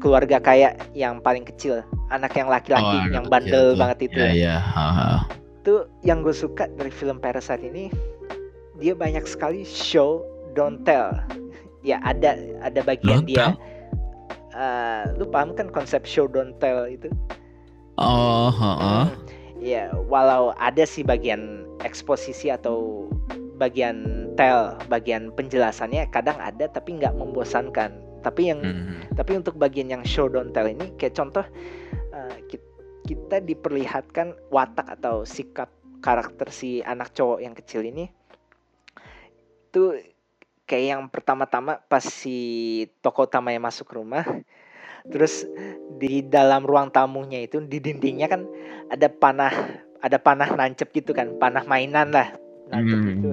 [0.00, 4.56] keluarga kaya yang paling kecil anak yang laki-laki Oh, yang bandel kecil banget itu iya.
[4.60, 5.08] ha, ha.
[5.60, 7.88] itu yang gue suka dari film Parasite ini
[8.76, 11.12] dia banyak sekali show don't tell
[11.80, 13.52] ya ada ada bagian Don't dia tell?
[14.58, 17.06] Eh, lu paham kan konsep show don't tell itu
[17.94, 18.98] Oh, ha, ha.
[19.54, 23.06] ya walau ada sih bagian eksposisi atau
[23.54, 28.98] bagian tell bagian penjelasannya kadang ada tapi nggak membosankan tapi yang Hmm.
[29.14, 31.46] tapi untuk bagian yang show don't tell ini kayak contoh
[32.10, 32.66] eh, ki-
[33.06, 35.70] kita diperlihatkan watak atau sikap
[36.02, 38.10] karakter si anak cowok yang kecil ini
[39.70, 40.02] itu
[40.68, 42.36] kayak yang pertama-tama pas si
[43.00, 44.22] tokoh utamanya masuk rumah
[45.08, 45.48] terus
[45.96, 48.44] di dalam ruang tamunya itu di dindingnya kan
[48.92, 49.54] ada panah
[50.04, 52.28] ada panah nancep gitu kan panah mainan lah
[52.68, 53.08] nancep Hmm.
[53.08, 53.28] gitu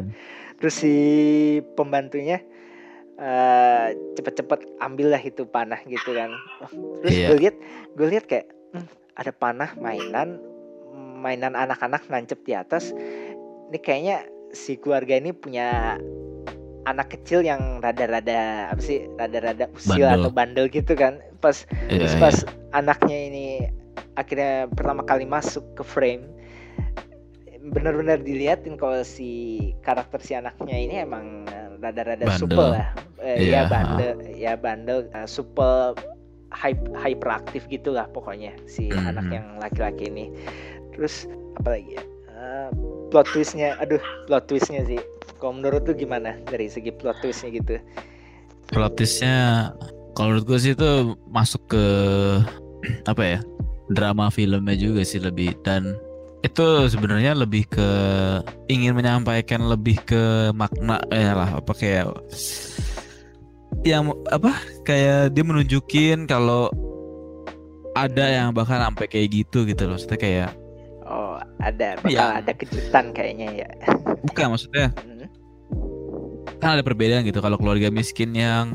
[0.56, 0.96] terus si
[1.76, 2.40] pembantunya
[3.16, 6.32] eh cepet-cepet ambillah itu panah gitu kan
[7.04, 7.28] terus Iya.
[7.28, 7.56] gue lihat
[7.96, 10.40] gue lihat kayak "Hmm, ada panah mainan
[11.20, 12.92] mainan anak-anak nancep di atas
[13.72, 16.00] ini kayaknya si keluarga ini punya
[16.86, 20.22] anak kecil yang rada-rada apa sih rada-rada usil Bandel.
[20.22, 22.22] atau bandel gitu kan pas Iya, terus iya.
[22.22, 22.36] pas
[22.74, 23.46] anaknya ini
[24.16, 26.24] akhirnya pertama kali masuk ke frame
[27.66, 31.50] benar-benar diliatin kalau si karakter si anaknya ini emang
[31.82, 35.98] rada-rada supel lah Eh, Iya, ya bandel ya bandel eh, supel
[36.54, 39.10] hype hyperaktif gitulah pokoknya si Mhm.
[39.10, 40.30] anak yang laki-laki ini
[40.94, 41.26] terus
[41.58, 42.04] apa lagi ya
[42.36, 42.70] Eh,
[43.16, 43.80] plot twistnya.
[43.80, 45.00] Aduh plot twistnya sih.
[45.40, 47.80] Kalau menurut lu gimana dari segi plot twistnya gitu?
[48.68, 49.72] Plot twistnya
[50.20, 51.86] kalau menurut gue sih itu masuk ke
[53.12, 53.40] apa ya
[53.88, 55.56] drama filmnya juga sih lebih.
[55.64, 55.96] Dan
[56.44, 57.90] itu sebenarnya lebih ke
[58.68, 62.12] ingin menyampaikan lebih ke makna eh lah apa kayak
[63.88, 66.68] yang apa kayak dia menunjukin kalau
[67.96, 69.96] ada yang bahkan sampai kayak gitu gitu loh.
[69.96, 70.65] Maksudnya kayak
[71.06, 72.42] Oh, ada bakal Iya.
[72.42, 73.70] ada kejutan kayaknya ya.
[74.26, 75.30] bukan maksudnya Hmm.
[76.58, 78.74] kan ada perbedaan gitu kalau keluarga miskin yang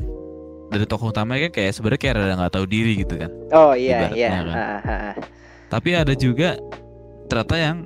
[0.70, 3.30] dari tokoh utamanya kan kayak sebenarnya kayak rada nggak tahu diri gitu kan.
[3.50, 4.28] Oh iya iya.
[4.30, 4.44] kan.
[4.46, 5.14] Ah, ah, ah.
[5.66, 6.54] Tapi ada juga
[7.26, 7.76] ternyata yang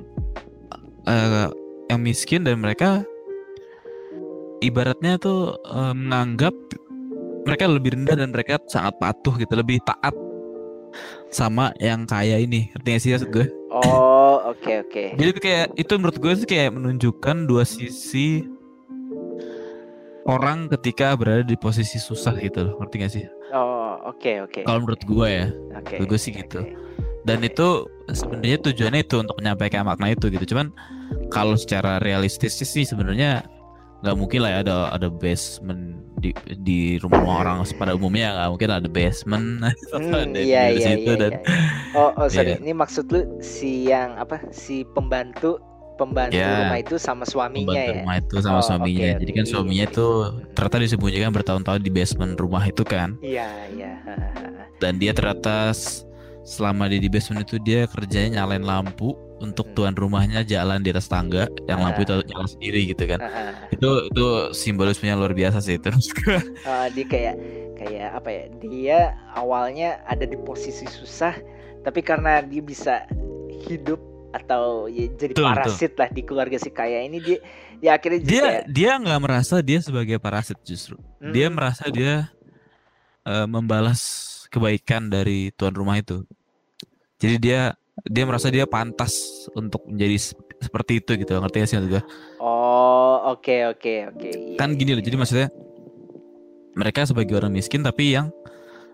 [1.09, 1.49] eh,
[1.89, 3.01] yang miskin dan mereka
[4.61, 6.53] ibaratnya tuh eh, menganggap
[7.45, 10.13] mereka lebih rendah dan mereka sangat patuh gitu, lebih taat
[11.31, 12.71] sama yang kaya ini.
[12.75, 13.47] Ngerti gak sih maksud gue?
[13.71, 15.05] Oh, oke oke.
[15.19, 18.47] Jadi itu kayak itu menurut gue sih kayak menunjukkan dua sisi
[20.25, 22.75] orang ketika berada di posisi susah gitu loh.
[22.81, 23.25] Ngerti gak sih?
[23.55, 24.61] Oh, oke oke.
[24.63, 25.47] Kalau menurut gue ya.
[25.79, 26.01] Oke.
[26.01, 26.61] menurut gue sih gitu.
[27.25, 30.69] dan itu sebenarnya tujuannya itu untuk menyampaikan makna itu gitu cuman
[31.33, 33.49] kalau secara realistis sih sebenarnya
[34.05, 35.83] nggak mungkin lah ya ada ada basement
[36.21, 39.47] di di rumah orang pada umumnya nggak mungkin ada basement
[39.93, 41.41] Hmm, ada iya di iya situ iya, dan iya.
[41.97, 42.55] Oh, oh sorry.
[42.55, 42.61] Iya.
[42.61, 44.43] Ini maksud lu si yang apa?
[44.51, 45.57] Si pembantu
[45.95, 47.95] pembantu Ya, rumah itu sama suaminya pembantu ya.
[48.03, 50.53] rumah itu sama Oh, suaminya oke, jadi kan suaminya Iya, iya.
[50.53, 53.93] ternyata disembunyikan bertahun-tahun di basement rumah itu kan Iya iya.
[54.03, 54.65] Ha, ha, ha.
[54.83, 55.71] dan dia ternyata
[56.45, 59.15] selama dia di basement itu dia kerjanya nyalain lampu
[59.45, 59.77] untuk Hmm.
[59.77, 62.25] tuan rumahnya jalan di atas tangga yang lampu itu Ah.
[62.25, 63.45] nyala sendiri gitu kan Ha, ha.
[63.69, 66.09] itu itu simbolismenya luar biasa sih terus
[66.65, 67.35] Ah, dia kayak
[67.75, 68.45] kayak apa ya?
[68.59, 68.99] Dia
[69.35, 71.35] awalnya ada di posisi susah,
[71.83, 73.05] tapi karena dia bisa
[73.67, 73.99] hidup
[74.31, 77.39] atau ya jadi Betul, parasit lah di keluarga si kaya ini dia
[77.79, 82.35] dia akhirnya dia kayak, dia nggak merasa dia sebagai parasit justru dia "Hmm, merasa dia
[83.23, 84.01] eh, membalas
[84.49, 86.27] kebaikan dari tuan rumah itu
[87.17, 87.61] jadi dia
[88.05, 89.15] dia merasa dia pantas
[89.55, 92.03] untuk menjadi se- seperti itu gitu ngerti gak sih gue
[92.39, 94.29] Oh, oke oke oke.
[94.29, 95.23] Iya, kan gini iya, loh jadi iya.
[95.23, 95.49] maksudnya
[96.75, 98.35] mereka sebagai orang miskin tapi yang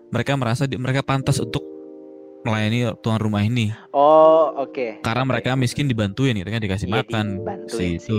[0.09, 1.65] mereka merasa di- mereka pantas untuk
[2.41, 5.01] melayani tuan rumah ini Oh, oke.
[5.01, 5.29] karena Oke.
[5.29, 7.25] mereka miskin dibantuin gitu kan dikasih Iya, makan
[7.67, 8.17] si itu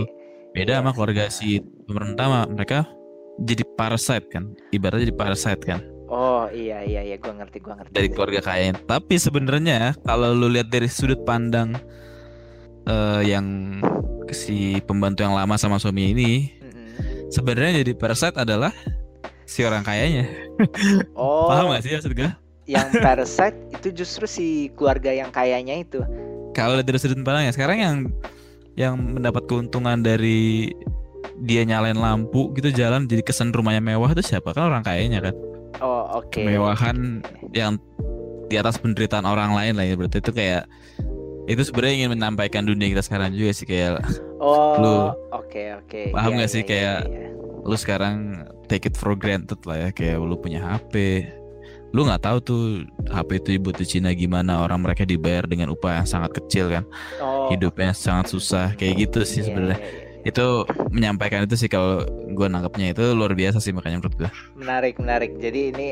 [0.53, 0.79] beda Iya.
[0.79, 2.79] sama keluarga si pemerintah mereka
[3.38, 5.81] jadi parasite kan ibaratnya jadi parasite kan
[6.12, 7.16] Oh, iya iya iya.
[7.16, 7.96] Gua ngerti gua ngerti.
[7.96, 11.72] dari keluarga kaya tapi sebenarnya kalau lu lihat dari sudut pandang
[12.85, 13.81] eh, yang
[14.33, 16.31] si pembantu yang lama sama suami ini
[17.29, 18.72] sebenarnya jadi parasite adalah
[19.44, 20.29] si orang kayanya
[21.16, 22.31] Oh, paham gak sih maksud gue
[22.68, 24.46] yang parasite itu justru si
[24.79, 26.01] keluarga yang kayanya itu.
[26.57, 27.96] kalau dari sudut pandang ya sekarang yang
[28.77, 30.72] yang mendapat keuntungan dari
[31.44, 34.55] dia nyalain lampu gitu jalan jadi kesan rumahnya mewah itu siapa?
[34.55, 35.35] Kan orang kayanya kan
[35.80, 36.37] Oh, oke.
[36.37, 37.80] kemewahan yang
[38.46, 39.94] di atas penderitaan orang lain lah ya.
[39.96, 40.68] Berarti itu kayak
[41.44, 43.98] itu sebenarnya ingin menampaikan dunia kita sekarang juga sih kayak
[44.38, 46.12] Oh, Lu- oke oke.
[46.12, 46.62] paham Iya, nggak sih?
[46.62, 47.28] iya, kayak iya, iya.
[47.62, 48.16] lu sekarang
[48.66, 49.88] take it for granted lah ya.
[49.90, 51.24] Kayak lu punya HP
[51.92, 52.62] lu nggak tahu tuh
[53.06, 54.64] HP itu dibuat di Cina gimana.
[54.64, 56.85] Orang mereka dibayar dengan upah yang sangat kecil kan.
[57.18, 58.72] Oh, hidupnya sangat susah.
[58.74, 59.78] Kayak gitu sih iya, sebenarnya.
[59.78, 60.12] iya, iya.
[60.22, 60.46] Itu
[60.94, 65.30] menyampaikan itu sih kalau gua nangkepnya itu luar biasa sih makanya menurut gua Menarik menarik.
[65.42, 65.88] Jadi ini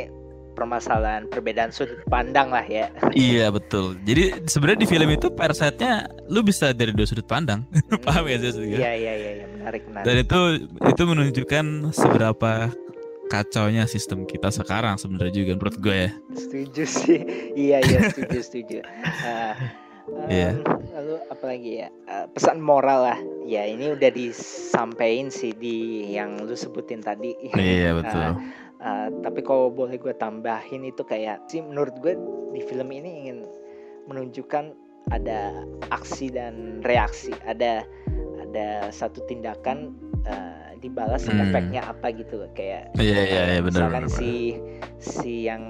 [0.51, 2.91] permasalahan perbedaan sudut pandang lah ya.
[3.17, 7.65] iya betul jadi sebenarnya di film itu parasite-nya lu bisa dari dua sudut pandang
[8.07, 8.77] paham ya sih?
[8.77, 10.05] Iya iya iya iya, menarik menarik.
[10.05, 10.41] dan itu
[10.85, 11.65] itu menunjukkan
[11.97, 12.53] seberapa
[13.31, 17.21] kacaunya sistem kita sekarang sebenarnya juga menurut gue ya Setuju sih.
[17.71, 18.79] iya iya setuju setuju.
[19.23, 19.55] Ah,
[20.29, 20.57] Iya.
[20.57, 21.89] em, Lalu apa lagi ya?
[21.89, 23.19] Eh, pesan moral lah.
[23.45, 27.35] Ya ini udah disampaikan sih di yang lu sebutin tadi.
[27.55, 28.37] iya betul
[28.81, 32.17] Ah, tapi kalau boleh gue tambahin itu kayak sih menurut gue
[32.51, 33.45] di film ini ingin
[34.07, 34.73] menunjukkan
[35.13, 35.53] ada
[35.91, 37.29] aksi dan reaksi.
[37.45, 37.85] Ada
[38.41, 39.93] ada satu tindakan
[40.25, 41.45] eh, dibalas Hmm.
[41.45, 44.17] efeknya apa gitu kayak iya iya iya benar misalkan benar.
[44.17, 44.33] si
[44.97, 45.63] si yang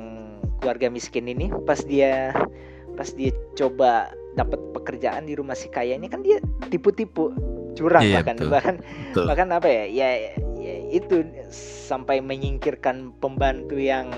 [0.62, 2.30] keluarga miskin ini pas dia
[2.94, 6.38] pas dia coba dapat pekerjaan di rumah si kaya ini kan dia
[6.68, 7.34] tipu-tipu
[7.74, 8.50] curang Iya, bahkan betul.
[8.50, 9.24] bahkan Betul.
[9.26, 10.08] bahkan apa ya ya
[10.58, 11.14] ya itu
[11.86, 14.10] sampai menyingkirkan pembantu yang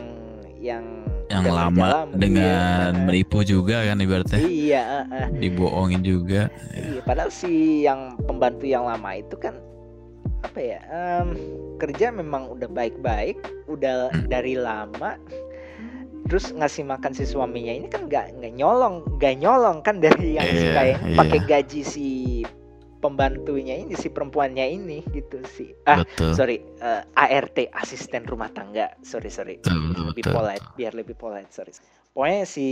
[0.58, 0.84] yang
[1.32, 4.84] yang lama dengan iya, menipu juga kan ibaratnya iya
[5.32, 9.56] dibohongin juga Iya, padahal si yang pembantu yang lama itu kan
[10.42, 11.38] apa ya em,
[11.78, 14.26] kerja memang udah baik-baik, udah Hmm.
[14.26, 15.14] dari lama.
[16.28, 20.48] Terus ngasih makan si suaminya ini kan nggak nggak nyolong, nggak nyolong kan dari yang
[20.48, 21.18] si Iya, kayak iya.
[21.18, 22.08] pakai gaji si
[23.02, 25.74] pembantunya ini si perempuannya ini gitu sih.
[25.90, 28.94] Ah, betul sorry, eh, ART asisten rumah tangga.
[29.02, 30.34] Sorry sorry betul betul, lebih betul.
[30.38, 31.72] polite biar lebih polite sorry
[32.12, 32.66] pokoknya si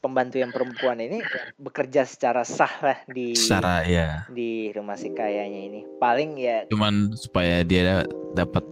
[0.00, 1.20] pembantu yang perempuan ini
[1.60, 7.12] bekerja secara sah lah di secara ya di rumah si kayanya ini paling ya cuman
[7.12, 8.64] supaya dia dapat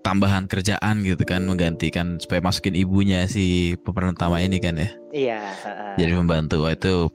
[0.00, 5.40] tambahan kerjaan gitu kan menggantikan supaya masukin ibunya si pemeran utama ini kan ya Iya,
[5.42, 5.94] heeh.
[6.00, 7.10] jadi pembantu Wah, itu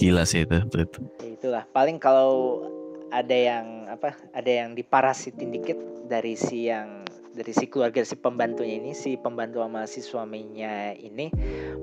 [0.00, 0.98] gila sih itu itu, itu.
[1.36, 2.64] Itulah paling kalau
[3.12, 8.80] ada yang apa ada yang diparasitin dikit dari si yang dari si keluarga si pembantunya
[8.80, 11.28] ini si pembantu sama si suaminya ini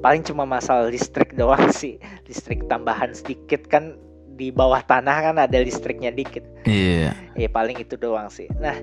[0.01, 3.93] paling cuma masalah listrik doang sih listrik tambahan sedikit kan
[4.33, 6.41] di bawah tanah kan ada listriknya dikit.
[6.65, 7.13] Iya.
[7.37, 8.49] Ya paling itu doang sih.
[8.57, 8.75] Nah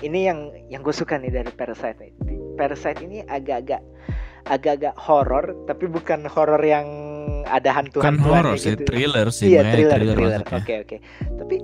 [0.00, 2.12] ini yang yang gue suka nih dari Parasite nih.
[2.56, 3.82] Parasite ini agak-agak
[4.44, 6.84] agak-agak horor tapi bukan horor yang
[7.48, 10.60] ada hantu kan horor sih thriller sih iya thriller thriller masuknya.
[10.60, 10.96] oke oke.
[11.40, 11.56] Tapi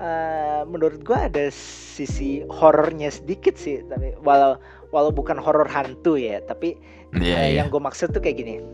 [0.00, 4.56] eh, menurut gua ada sisi horornya sedikit sih tapi walau
[4.92, 6.76] walau bukan horor hantu ya tapi
[7.12, 7.60] Iya, eh, iya.
[7.60, 8.64] yang gue maksud tuh kayak gini.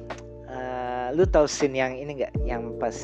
[0.47, 2.33] Eh, lu tahu scene yang ini nggak?
[2.47, 2.97] Yang pas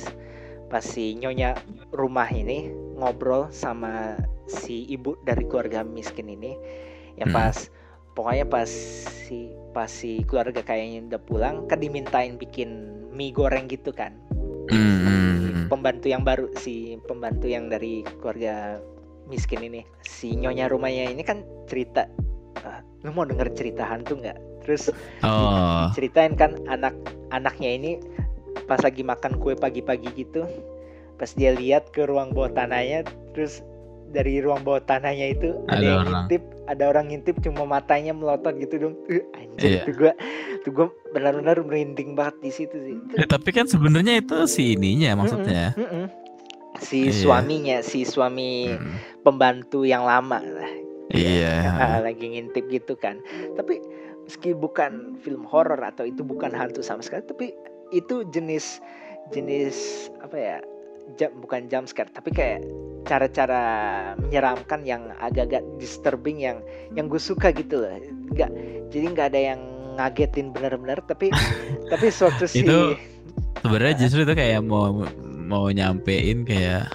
[0.75, 1.55] pas si nyonya
[1.95, 2.67] rumah ini
[2.99, 4.19] ngobrol sama
[4.51, 6.59] si ibu dari keluarga miskin ini.
[7.15, 7.39] Yang Hmm.
[7.39, 7.57] pas
[8.19, 8.71] pokoknya pas
[9.31, 14.19] si pas si keluarga kayaknya udah pulang kan dimintain bikin mie goreng gitu kan.
[14.67, 15.65] Hmm, hmm, hmm.
[15.71, 18.83] pembantu yang baru si pembantu yang dari keluarga
[19.31, 19.87] miskin ini.
[20.03, 22.11] Si nyonya rumahnya ini kan cerita
[22.67, 24.67] "Ah, lu mau denger cerita hantu nggak?
[24.67, 24.91] Terus
[25.23, 25.87] oh.
[25.95, 26.99] ceritain kan anak
[27.31, 27.93] anaknya ini
[28.65, 30.47] pas lagi makan kue pagi-pagi gitu
[31.15, 33.63] pas dia lihat ke ruang bawah tanahnya terus
[34.07, 36.11] dari ruang bawah tanahnya itu ada, Ada yang orang.
[36.25, 39.83] ngintip ada orang ngintip cuma matanya melotot gitu dong uh, anjir Iya.
[39.85, 40.13] tuh gua
[40.61, 45.15] tuh gua benar-benar merinding banget di situ sih Eh, tapi kan sebenarnya itu si ininya
[45.17, 46.07] maksudnya Mm-mm, mm-mm.
[46.81, 47.15] si Iya.
[47.17, 48.95] suaminya si suami Hmm.
[49.23, 50.71] pembantu yang lama lah
[51.11, 53.19] iya Ah, lagi ngintip gitu kan
[53.55, 53.79] tapi
[54.23, 57.47] meski bukan film horor atau itu bukan hantu sama sekali tapi
[57.93, 58.81] itu jenis
[59.33, 60.57] jenis apa ya
[61.21, 62.65] jam bukan jump scare tapi kayak
[63.05, 63.63] cara-cara
[64.17, 66.65] menyeramkan yang agak-agak disturbing yang
[66.97, 67.93] yang gue suka gitu loh.
[68.33, 68.51] Nggak
[68.89, 69.61] jadi nggak ada yang
[70.01, 71.29] ngagetin benar-benar tapi
[71.93, 72.97] tapi suatu si Itu
[73.61, 75.05] sebenarnya justru itu kayak mau
[75.45, 76.89] mau nyampein kayak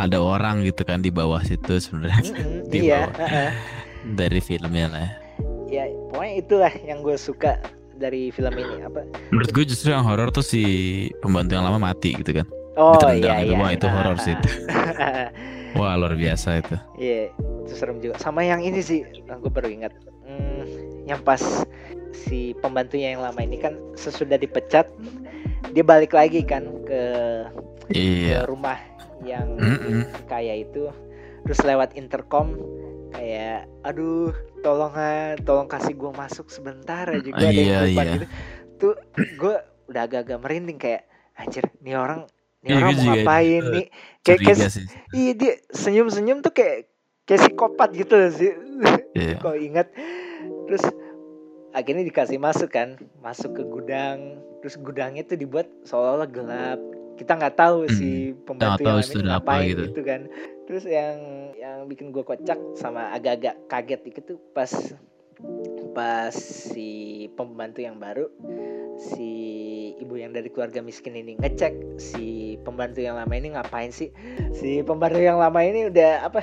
[0.00, 2.32] ada orang gitu kan di bawah situ sebenarnya.
[2.32, 3.50] Mm-mm, di iya bawah heeh.
[4.16, 5.08] dari filmnya lah.
[5.68, 7.60] Ya pokoknya itulah yang gue suka
[7.96, 10.62] dari film ini apa menurut gue justru yang horor tuh si
[11.20, 13.52] pembantu yang lama mati gitu kan oh Ditendang iya gitu.
[13.52, 14.48] iya wah itu horor sih itu.
[15.78, 17.32] wah luar biasa itu Iya,
[17.64, 18.14] itu serem juga.
[18.20, 19.90] Sama yang ini sih, aku baru ingat.
[20.22, 20.62] Hmm,
[21.02, 21.40] yang pas
[22.14, 24.86] si pembantunya yang lama ini kan sesudah dipecat,
[25.72, 27.02] dia balik lagi kan ke,
[27.88, 28.78] ke iya rumah
[29.24, 30.06] yang Mm-mm.
[30.28, 30.92] kaya itu,
[31.42, 32.54] terus lewat intercom
[33.12, 38.04] kayak, aduh, tolong ah, tolong kasih gua masuk sebentar aja gue ada yang Iya, depan
[38.06, 38.14] iya.
[38.16, 38.26] gitu.
[38.80, 38.94] Tuh,
[39.36, 39.54] gue
[39.92, 42.26] udah agak-agak merinding kayak, anjir, nih orang,
[42.64, 43.86] nih Iya, orang gue mau ngapain eh, nih?
[44.22, 46.88] Kayak, kayak sih Iya dia senyum-senyum tuh kayak
[47.22, 48.52] kayak psikopat gitu loh sih.
[49.42, 49.92] Kau ingat
[50.66, 50.84] terus
[51.72, 54.40] akhirnya dikasih masuk kan, masuk ke gudang.
[54.62, 56.80] Terus gudangnya tuh dibuat seolah-olah gelap.
[57.18, 59.82] Kita nggak tahu Hmm, si pembantu tahu yang apa ngapain gitu.
[59.90, 60.00] gitu.
[60.02, 60.20] kan.
[60.72, 61.20] Terus yang
[61.60, 64.72] yang bikin gue kocak sama agak-agak kaget dikit tuh pas
[65.92, 68.32] pas si pembantu yang baru
[68.96, 69.28] si
[70.00, 74.16] ibu yang dari keluarga miskin ini ngecek si pembantu yang lama ini ngapain sih?
[74.56, 76.40] Si pembantu yang lama ini udah apa?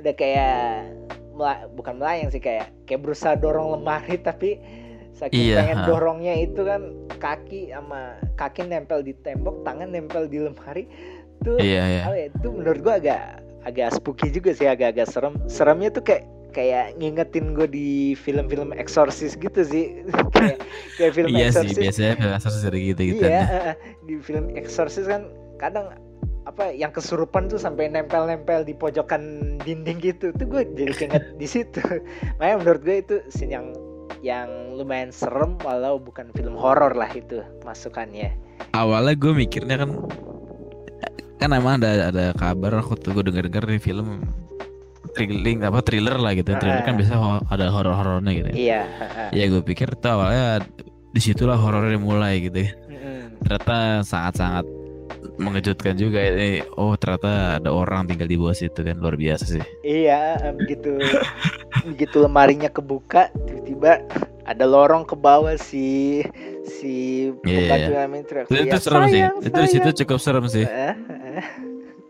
[0.00, 0.88] Udah kayak
[1.36, 4.56] mela- bukan melayang sih kayak kayak berusaha dorong lemari tapi
[5.12, 5.86] saking Iya, pengen ha.
[5.92, 6.88] dorongnya itu kan
[7.20, 10.88] kaki sama kaki nempel di tembok tangan nempel di lemari
[11.44, 12.02] tuh iya iya.
[12.16, 15.34] ya, itu menurut gua agak agak spooky juga sih agak-agak serem.
[15.50, 20.02] Seremnya tuh kayak kayak ngingetin gue di film-film eksorsis gitu sih.
[20.38, 20.58] Kayak
[20.96, 24.14] kayak film iya sih eksorsis biasanya film eksorsis dari gitu gitu iya eh, eh, di
[24.22, 25.26] film eksorsis kan
[25.58, 25.90] kadang
[26.46, 30.32] apa yang kesurupan tuh sampai nempel-nempel di pojokan dinding gitu.
[30.32, 31.82] Tuh gue jadi keinget di situ.
[32.40, 33.66] Makanya menurut gue itu scene yang
[34.24, 38.32] yang lumayan serem walau bukan film horor lah itu masukannya.
[38.72, 39.90] Awalnya gue mikirnya kan
[41.38, 44.22] kan emang ada ada kabar aku tuh gue denger denger di film
[45.10, 46.52] thrilling apa thriller lah gitu.
[46.52, 46.98] Thriller kan Ah.
[46.98, 49.30] biasa ho- ada horor horornya gitu iya eh, eh.
[49.34, 50.62] ya gue pikir tuh awalnya
[51.08, 52.70] di situlah horornya mulai gitu ya.
[53.38, 54.64] Ternyata sangat sangat
[55.36, 56.60] mengejutkan juga ini.
[56.74, 59.64] Oh ternyata ada orang tinggal di bawah situ kan luar biasa sih.
[59.80, 60.98] Iya, begitu
[61.88, 64.02] begitu lemarinya kebuka, tiba-tiba
[64.48, 66.24] ada lorong ke bawah si
[66.64, 68.00] si Iya, pembantu iya.
[68.00, 70.44] yang main teriak, itu, itu "Sayang, serem sih sayang, itu di situ sayang." cukup serem
[70.48, 70.94] sih Eh,
[71.36, 71.46] eh.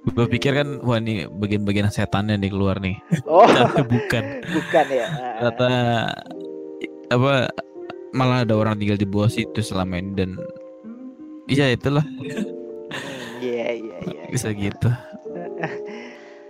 [0.09, 5.07] gue pikir kan wah ini bagian-bagian setannya nih keluar nih Oh, ternyata bukan bukan ya.
[5.37, 5.69] Ternyata
[7.09, 7.35] apa
[8.11, 10.31] malah ada orang tinggal di bawah situ selama ini dan
[11.47, 12.57] iya itulah Hmm,
[13.39, 14.23] Iya, iya, iya.
[14.29, 14.91] bisa gitu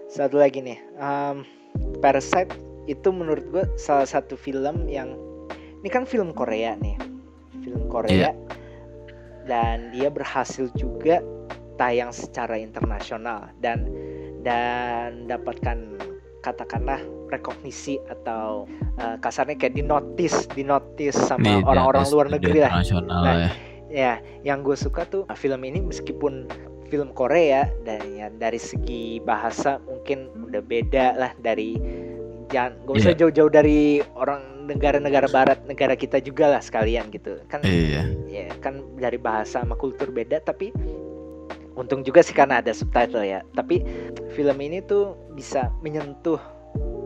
[0.08, 1.44] Satu lagi nih, um,
[2.00, 2.48] Parasite
[2.88, 5.12] itu menurut gue salah satu film yang
[5.82, 6.96] ini kan film Korea nih.
[7.62, 8.34] Film Korea.
[9.48, 11.24] Dan dia berhasil juga
[11.80, 13.86] tayang secara internasional dan
[14.42, 15.96] dan dapatkan
[16.42, 17.00] katakanlah
[17.30, 18.66] rekognisi atau
[18.98, 22.72] uh, kasarnya kayak di notice di notice sama orang-orang luar negeri lah.
[23.04, 23.50] Nah, ya.
[23.88, 24.12] ya
[24.44, 26.48] yang gue suka tuh film ini meskipun
[26.88, 31.76] film Korea dan ya dari segi bahasa mungkin udah beda lah dari
[32.48, 33.18] jangan gak usah Iya.
[33.24, 33.80] jauh-jauh dari
[34.12, 38.04] orang negara-negara barat negara kita juga lah sekalian gitu kan Iya.
[38.28, 40.72] ya kan dari bahasa sama kultur beda tapi
[41.72, 43.80] untung juga sih karena ada subtitle ya tapi
[44.34, 46.40] film ini tuh bisa menyentuh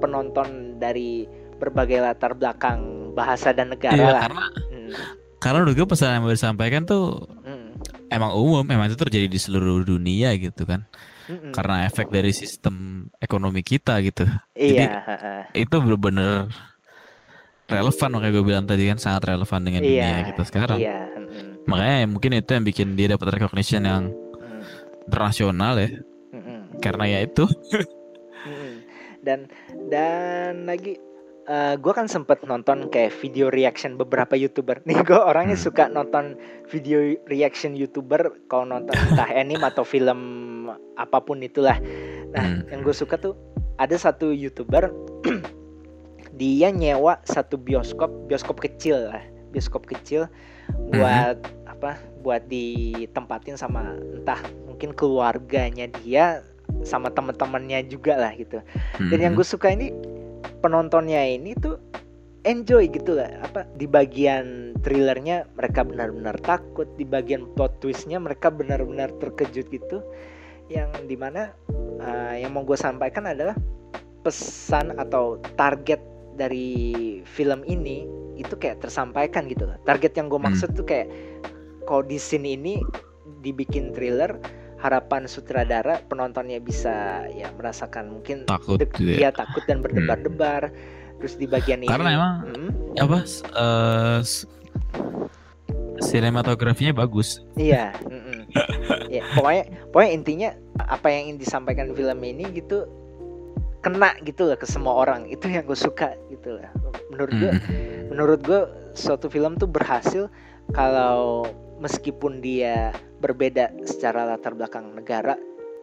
[0.00, 1.28] penonton dari
[1.60, 4.90] berbagai latar belakang bahasa dan negara Iya, lah karena Hmm,
[5.38, 7.68] karena menurut gue pesan yang mau disampaikan tuh hmm,
[8.10, 10.82] emang umum, emang itu terjadi di seluruh dunia gitu kan.
[11.28, 11.52] Hmm.
[11.52, 14.24] Karena efek dari sistem ekonomi kita gitu.
[14.54, 15.42] iya heeh.
[15.66, 16.50] Itu bener-bener
[17.66, 20.78] relevan makanya gue bilang tadi kan sangat relevan dengan Iya, dunia kita sekarang.
[20.78, 20.98] Iya.
[21.16, 24.62] mm, Makanya mungkin itu yang bikin dia dapat recognition yang mm,
[25.08, 25.88] internasional ya.
[25.88, 27.44] mm, mm, Karena ya itu.
[29.22, 29.46] Dan
[29.86, 30.98] dan lagi
[31.42, 34.78] eh gue kan sempet nonton kayak video reaction beberapa youtuber.
[34.86, 35.66] Nih gue orangnya Hmm.
[35.66, 36.38] suka nonton
[36.70, 40.20] video reaction youtuber kalau nonton entah anime atau film
[40.94, 41.78] apa pun itulah.
[42.30, 42.70] Nah Hmm.
[42.70, 43.34] yang gue suka tuh
[43.76, 44.94] ada satu youtuber
[46.40, 49.20] dia nyewa satu bioskop bioskop kecil lah
[49.52, 50.30] bioskop kecil
[50.94, 51.36] buat
[51.68, 56.40] apa buat ditempatin sama entah mungkin keluarganya dia
[56.86, 58.64] sama teman-temannya juga lah gitu
[59.12, 59.92] dan yang gue suka ini
[60.60, 61.78] penontonnya ini tuh
[62.42, 63.30] enjoy gitu lah.
[63.46, 70.02] Apa di bagian thrillernya mereka benar-benar takut di bagian plot twistnya mereka benar-benar terkejut gitu.
[70.70, 71.52] Yang di mana
[72.00, 73.54] uh, yang mau gue sampaikan adalah
[74.22, 75.98] pesan atau target
[76.38, 78.06] dari film ini
[78.38, 80.48] itu kayak tersampaikan gitu loh target yang gue Hmm.
[80.48, 81.10] maksud tuh kayak
[81.84, 82.80] kalau di scene ini
[83.44, 84.38] dibikin thriller
[84.82, 89.30] harapan sutradara penontonnya bisa ya merasakan mungkin Takut dia ya.
[89.30, 90.74] takut dan berdebar-debar
[91.16, 94.42] terus di bagian Karena ini emang Hmm, apa s-
[96.02, 97.38] sinematografinya bagus.
[97.54, 98.42] iya mm-mm.
[99.06, 102.90] ya pokoknya pokoknya intinya apa yang ingin disampaikan di film ini gitu
[103.78, 106.70] kena gitu lah ke semua orang itu yang gue suka gitu lah
[107.08, 108.02] menurut gue Hmm.
[108.10, 108.60] menurut gue
[108.92, 110.26] suatu film tuh berhasil
[110.70, 111.46] kalau
[111.82, 115.34] meskipun dia berbeda secara latar belakang negara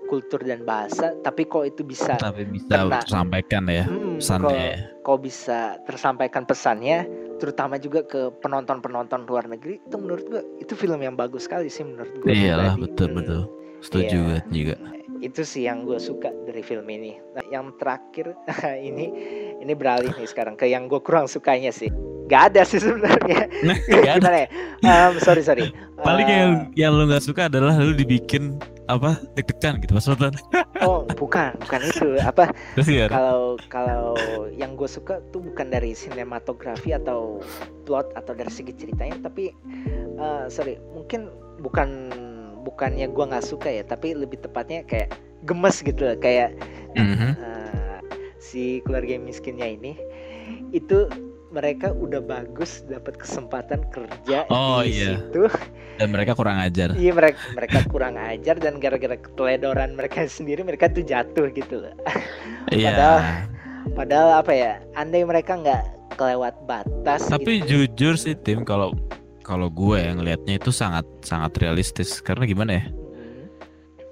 [0.08, 3.04] kultur dan bahasa tapi kok itu bisa Tapi bisa Kena.
[3.04, 4.48] tersampaikan ya Hmm, pesannya.
[4.48, 4.76] kok, ya.
[5.06, 6.98] kok bisa tersampaikan pesannya
[7.38, 11.86] terutama juga ke penonton-penonton luar negeri itu menurut gua itu film yang bagus sekali sih
[11.86, 12.84] menurut gua Iyalah pribadi.
[12.90, 13.42] betul Hmm, betul.
[13.80, 14.76] Setuju gue juga.
[15.20, 17.20] Itu sih yang gue suka dari film ini.
[17.36, 18.34] Nah, yang terakhir
[18.90, 19.12] ini
[19.60, 21.92] ini beralih nih sekarang ke yang gue kurang sukanya sih.
[22.30, 23.50] Gak ada sih sebenarnya.
[24.06, 24.48] Gimana ya?
[24.86, 25.74] Um, sorry sorry.
[26.00, 28.56] Paling Uh, yang yang lu nggak suka adalah lu dibikin
[28.88, 30.34] apa deg-degan gitu pas nonton.
[30.82, 32.08] oh bukan bukan itu.
[32.24, 32.54] Apa
[33.12, 34.14] kalau kalau
[34.56, 37.44] yang gue suka tuh bukan dari sinematografi atau
[37.84, 39.52] plot atau dari segi ceritanya tapi
[40.22, 41.28] eh, sorry mungkin
[41.60, 42.14] bukan
[42.60, 46.54] bukannya gue nggak suka ya tapi lebih tepatnya kayak gemes gitu loh kayak
[46.94, 47.32] Mhm.
[47.34, 48.00] eh,
[48.38, 49.96] si keluarga miskinnya ini
[50.70, 51.08] itu
[51.50, 55.18] mereka udah bagus dapat kesempatan kerja Oh, di iya.
[55.18, 55.50] situ
[55.98, 56.94] Dan mereka kurang ajar.
[56.94, 61.94] iya mereka mereka kurang ajar dan gara-gara keteledoran mereka sendiri mereka tuh jatuh gitu loh
[62.70, 62.94] Iya.
[62.94, 63.24] Padahal-
[63.90, 65.82] Padahal apa ya, andai mereka nggak
[66.14, 67.26] kelewat batas.
[67.26, 67.88] Tapi gitu.
[67.88, 68.92] jujur sih tim kalau
[69.50, 72.86] kalau gue yang ngelihatnya itu sangat sangat realistis karena gimana ya?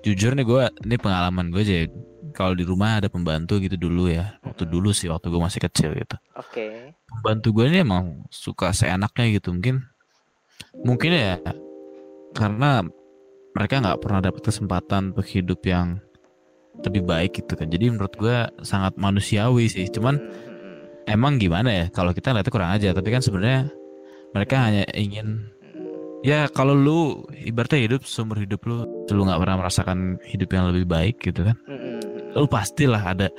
[0.02, 1.76] Jujur nih gue ini pengalaman gue aja.
[1.86, 1.88] ya.
[2.34, 4.42] Kalau di rumah ada pembantu gitu dulu ya.
[4.42, 6.18] Waktu dulu sih waktu gue masih kecil gitu.
[6.34, 6.94] Oke.
[7.06, 9.86] Pembantu gue ini emang suka seenaknya gitu mungkin.
[10.82, 11.38] Mungkin ya
[12.34, 12.82] karena
[13.54, 16.02] mereka nggak pernah dapat kesempatan untuk hidup yang
[16.82, 17.70] lebih baik gitu kan.
[17.70, 19.86] Jadi menurut gue sangat manusiawi sih.
[19.90, 23.70] Cuman Hmm, hmm, hmm, emang gimana ya kalau kita lihatnya kurang aja tapi kan sebenarnya
[24.38, 25.50] mereka hanya ingin
[26.26, 27.00] ya kalau lu
[27.34, 31.56] ibaratnya hidup seumur hidup lu lu nggak pernah merasakan hidup yang lebih baik gitu kan?
[31.70, 33.30] Hmm, hmm, hmm, lu pastilah ada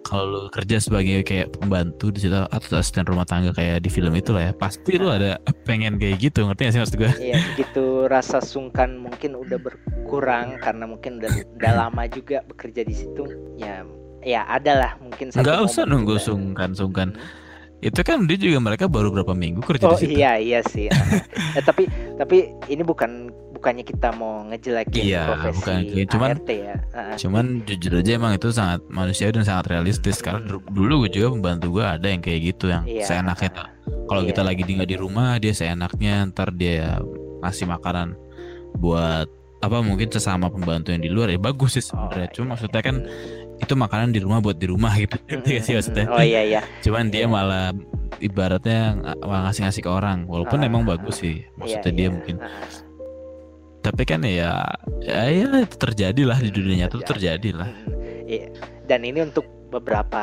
[0.00, 4.16] kalau lu kerja sebagai kayak pembantu di situ atau asisten rumah tangga kayak di film
[4.16, 5.36] itu lah ya pasti lu ada
[5.68, 10.56] pengen kayak gitu ngerti gak sih maksud gue Iya, begitu rasa sungkan mungkin udah berkurang
[10.58, 11.30] karena mungkin udah,
[11.60, 13.28] udah lama juga bekerja di situ.
[13.60, 13.84] Ya,
[14.24, 17.39] ya ada lah mungkin nggak usah nunggu sungkan sungkan Hmm.
[17.80, 20.92] Itu kan dia juga mereka baru berapa minggu kerja Oh di situ iya iya sih.
[21.56, 26.48] eh, tapi tapi ini bukan bukannya kita mau ngejelekin Iya, profesi bukan ngejelekin, cuman- ART
[26.50, 26.76] ya.
[27.18, 31.28] Cuman jujur aja emang itu sangat manusiawi dan sangat realistis karena dulu- dulu gue juga
[31.30, 33.04] pembantu gue ada yang kayak gitu yang Iya.
[33.06, 33.66] seenaknya tuh.
[34.06, 34.28] Kalau Iya.
[34.28, 37.00] kita lagi tinggal di rumah dia seenaknya ntar dia
[37.40, 38.16] ngasih makanan
[38.74, 39.28] buat
[39.60, 42.28] apa mungkin sesama pembantu yang di luar ya bagus sih sebenarnya.
[42.28, 42.86] Oh, Cuma iya, maksudnya iya.
[42.86, 42.96] kan
[43.60, 45.14] itu makanan di rumah buat di rumah gitu.
[45.28, 46.08] Gak sih maksudnya?
[46.08, 46.60] Oh iya iya.
[46.80, 47.28] Cuman dia Iya.
[47.28, 47.70] malah
[48.18, 48.80] ibaratnya
[49.20, 52.10] malah ngasih-ngasih ke orang walaupun Ah, emang bagus sih maksudnya Iya, dia iya.
[52.10, 52.68] mungkin Heeh.
[53.80, 54.52] tapi kan ya
[55.00, 58.46] ya, ya itu terjadi lah di dunia nyata terjadi lah Mm, Iya.
[58.84, 60.20] Dan ini untuk beberapa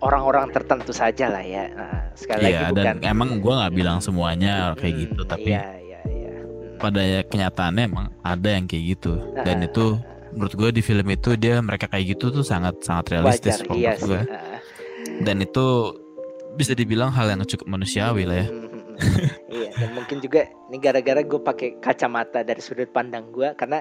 [0.00, 1.68] orang-orang tertentu saja lah ya.
[1.70, 5.50] Nah, sekali lagi Iya bukan dan emang gua nggak bilang semuanya kayak Mm, gitu tapi
[5.52, 6.30] Iya iya iya.
[6.34, 6.76] Mm.
[6.76, 9.86] pada kenyataannya emang ada yang kayak gitu dan Ah, itu
[10.34, 13.92] menurut gue di film itu dia mereka kayak gitu tuh sangat sangat realistis wajar iya
[14.00, 14.20] gua.
[14.24, 14.60] Heeh.
[15.24, 15.66] dan itu
[16.58, 19.28] bisa dibilang hal yang cukup manusiawi lah ya Mm, mm, mm.
[19.48, 23.78] iya dan mungkin juga ini gara-gara gue pakai kacamata dari sudut pandang gue karena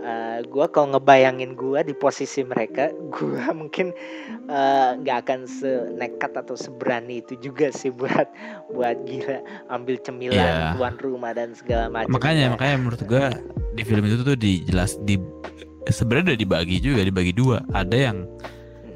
[0.00, 3.90] uh, gue kalau ngebayangin gue di posisi mereka gue mungkin
[4.46, 8.30] uh, nggak akan senekat atau seberani itu juga sih buat
[8.70, 9.42] buat gila
[9.74, 10.78] ambil cemilan Iya.
[10.78, 13.34] tuan rumah dan segala macam makanya makanya menurut gua
[13.74, 15.18] di film itu tuh dijelas di
[15.90, 17.64] sebenarnya udah dibagi juga dibagi dua.
[17.72, 18.26] Ada yang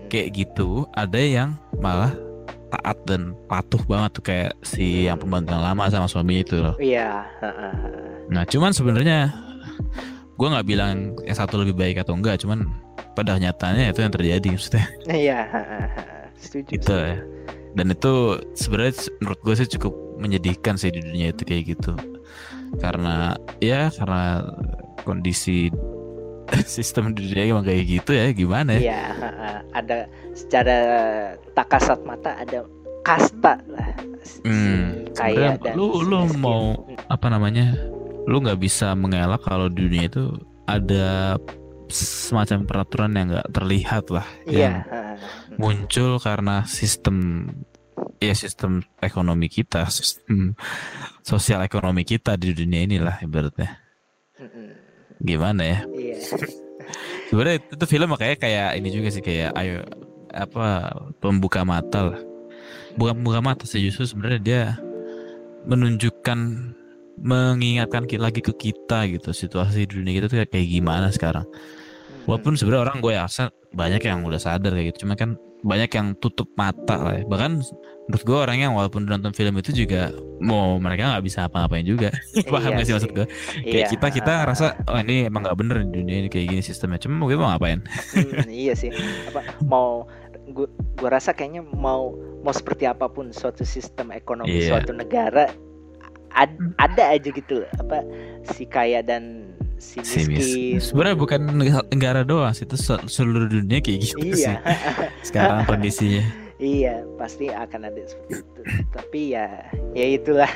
[0.07, 2.14] kayak gitu ada yang malah
[2.70, 6.76] taat dan patuh banget tuh kayak si yang pembantu yang lama sama suaminya itu loh.
[6.78, 7.26] Iya
[8.26, 9.30] nah cuman sebenarnya
[10.34, 12.66] gua nggak bilang yang satu lebih baik atau enggak cuman
[13.14, 14.87] pada nyatanya itu yang terjadi maksudnya.
[15.09, 15.41] Iya
[16.39, 16.68] setuju.
[16.70, 17.11] Gitu setuju.
[17.12, 17.18] ya.
[17.76, 18.14] Dan itu
[18.57, 21.93] sebenarnya menurut gue sih cukup menyedihkan sih di dunia itu kayak gitu.
[22.80, 24.49] Karena ya karena
[25.05, 25.68] kondisi
[26.66, 29.03] sistem dunia emang kayak gitu ya gimana ya Iya,
[29.72, 29.97] ada
[30.32, 30.78] secara
[31.53, 32.62] tak kasat mata ada
[33.03, 33.90] kasta lah.
[34.22, 36.42] Si Hmm, kaya dan lu si lu miskin.
[36.42, 36.74] mau
[37.07, 37.78] apa namanya
[38.26, 40.34] lu nggak bisa mengelak kalau dunia itu
[40.66, 41.38] ada
[41.86, 44.74] semacam peraturan yang nggak terlihat lah Iya, yang
[45.55, 47.47] muncul karena sistem
[48.18, 50.59] ya sistem ekonomi kita sistem
[51.22, 53.78] sosial ekonomi kita di dunia inilah ibaratnya.
[55.23, 55.79] Gimana ya?
[55.91, 56.17] Iya.
[57.27, 59.83] sebenarnya itu, itu film makanya kayak ini juga sih kayak ayo
[60.31, 62.21] apa pembuka mata lah.
[62.95, 64.62] Bukan pembuka mata sih justru sebenarnya dia
[65.67, 66.39] menunjukkan
[67.17, 71.49] mengingatkan lagi ke kita gitu situasi di dunia kita tuh kayak gimana sekarang
[72.27, 75.07] walaupun sebenarnya orang gue rasa banyak yang udah sadar kayak gitu.
[75.07, 77.24] Cuma kan banyak yang tutup mata lah ya.
[77.27, 77.59] bahkan
[78.07, 82.14] menurut gue orang yang walaupun nonton film itu juga mau mereka nggak bisa apa-apain juga.
[82.53, 83.27] Paham Iya gak sih maksud gue?
[83.66, 86.62] Kayak Iya, kita kita ngerasa oh ini emang nggak bener di dunia ini kayak gini
[86.62, 87.03] sistemnya.
[87.03, 87.83] Cuma kita mau ngapain?
[88.14, 88.95] Hmm, iya sih.
[89.27, 90.07] Apa mau
[90.47, 94.79] gua gua rasa kayaknya mau mau seperti apa pun suatu sistem ekonomi Iya.
[94.79, 95.51] suatu negara
[96.31, 97.66] ad- ada aja gitu.
[97.66, 98.07] Loh, apa
[98.47, 99.45] si kaya dan
[99.77, 100.79] si si mis miskin.
[100.81, 101.41] sebenarnya bukan
[101.89, 104.55] negara doang sih itu se- seluruh dunia kayak gitu sih Iya.
[105.20, 106.24] sekarang kondisinya
[106.57, 108.61] Iya, pasti akan ada seperti itu.
[108.89, 109.45] Tapi ya,
[109.93, 110.49] ya itulah.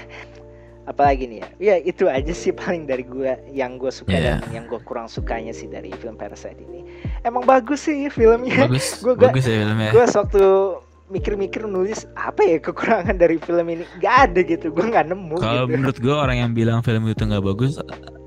[0.83, 4.41] Apalagi nih ya, ya itu aja sih paling dari gua yang gue suka Iya.
[4.41, 6.89] dan yang gue kurang sukanya sih dari film Parasite ini.
[7.21, 8.64] Emang bagus sih filmnya.
[8.64, 10.45] bagus Gua bagus ya filmnya Gue waktu
[11.11, 14.71] mikir-mikir nulis apa ya kekurangan dari film ini, gak ada gitu.
[14.71, 15.37] Gue nggak nemu.
[15.37, 15.75] kalau gitu.
[15.75, 17.77] menurut gue orang yang bilang film itu nggak bagus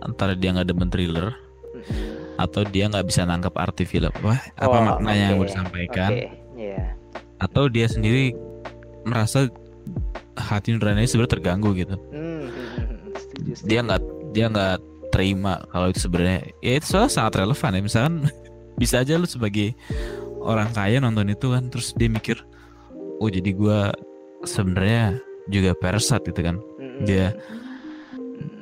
[0.02, 1.32] antara dia nggak demen thriller
[1.72, 2.36] Mm-mm.
[2.38, 6.28] atau dia nggak bisa nangkep arti film wah apa Oh, maknanya yang mau disampaikan Oke,
[6.54, 6.92] iya.
[7.40, 8.36] atau dia sendiri
[9.04, 9.48] merasa
[10.36, 12.52] hati nuraninya sebenarnya terganggu gitu Hmm.
[13.16, 13.68] Setuju, setuju.
[13.70, 14.02] dia nggak
[14.34, 14.76] dia nggak
[15.10, 18.14] terima kalau itu sebenarnya ya itu soalnya sangat relevan ya misalkan
[18.82, 19.72] bisa aja lu sebagai
[20.42, 22.44] orang kaya nonton itu kan terus dia mikir
[23.24, 23.96] oh jadi gua
[24.44, 26.60] sebenarnya juga persat gitu kan.
[27.08, 27.32] Dia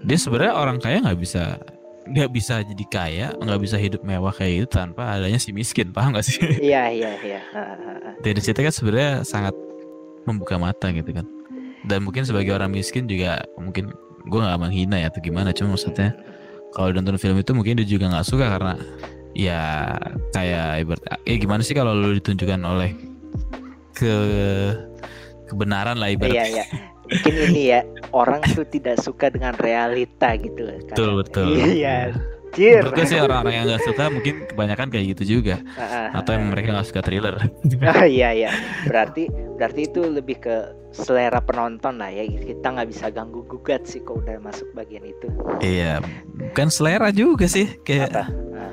[0.06, 1.58] dia sebenarnya orang kaya nggak bisa
[2.02, 6.18] nggak bisa jadi kaya nggak bisa hidup mewah kayak gitu tanpa adanya si miskin paham
[6.18, 6.38] gak sih?
[6.74, 7.42] Iya, iya, iya.
[8.22, 9.54] Dari situ kan sebenarnya sangat
[10.26, 11.26] membuka mata gitu kan.
[11.86, 13.94] Dan mungkin sebagai orang miskin juga mungkin
[14.26, 16.14] gue nggak menghina ya atau gimana cuma maksudnya
[16.78, 18.74] kalau nonton film itu mungkin dia juga nggak suka karena
[19.34, 19.98] ya
[20.36, 22.94] kayak ibarat eh gimana sih kalau lu ditunjukkan oleh
[24.02, 24.16] ke
[25.46, 26.66] kebenaran lah Iya, ibarat iya.
[27.04, 27.80] Mungkin ini ya
[28.10, 30.64] orang tuh tidak suka dengan realita gitu.
[30.64, 32.16] loh, betul betul Iya.
[32.52, 32.84] Cir.
[32.84, 36.36] menurut gue sih orang-orang yang nggak suka mungkin kebanyakan kayak gitu juga Ah, ah, atau
[36.36, 37.40] yang mereka nggak suka thriller
[37.80, 38.52] Ah, iya iya.
[38.84, 40.56] Berarti berarti itu lebih ke
[40.92, 42.28] selera penonton lah ya.
[42.28, 45.32] Kita nggak bisa ganggu gugat sih kalau udah masuk bagian itu.
[45.64, 48.24] iya bukan selera juga sih kayak Apa?
[48.52, 48.72] Ah.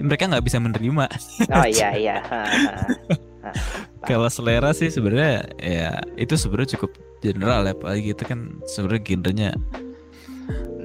[0.00, 1.04] mereka nggak bisa menerima
[1.52, 2.16] Oh iya iya.
[4.02, 6.90] Kalau selera sih sebenarnya ya itu sebenarnya cukup
[7.22, 9.50] general ya apalagi itu kan sebenarnya genrenya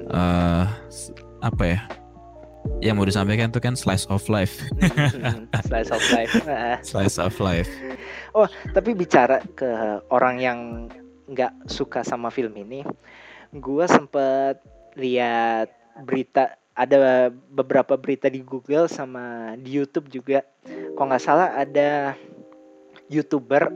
[0.08, 0.66] eh
[1.42, 1.80] apa ya?
[2.78, 4.60] Yang mau disampaikan tuh kan slice of life.
[5.66, 6.34] slice of life.
[6.90, 7.70] Slice of life.
[8.36, 8.46] Oh,
[8.76, 10.58] tapi bicara ke orang yang
[11.28, 12.84] nggak suka sama film ini,
[13.56, 14.60] gua sempet
[14.94, 15.72] lihat
[16.04, 20.46] berita ada beberapa berita di Google sama di YouTube juga.
[20.94, 22.14] Kalau nggak salah ada
[23.08, 23.72] youtuber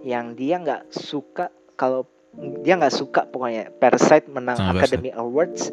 [0.00, 2.06] yang dia nggak suka kalau
[2.62, 5.72] dia nggak suka pokoknya Parasite menang Sama Academy Awards.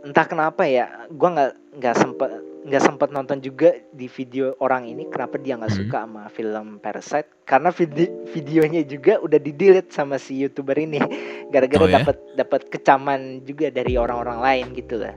[0.00, 5.08] Entah kenapa ya gua nggak nggak sempet nggak sempet nonton juga di video orang ini
[5.08, 5.80] kenapa dia nggak Hmm.
[5.84, 7.28] suka sama film Parasite.
[7.44, 11.00] Karena video videonya juga udah di delete sama si youtuber ini.
[11.52, 12.00] Gara-gara Oh, ya?
[12.00, 15.12] dapat dapat kecaman juga dari orang-orang lain gitu lah.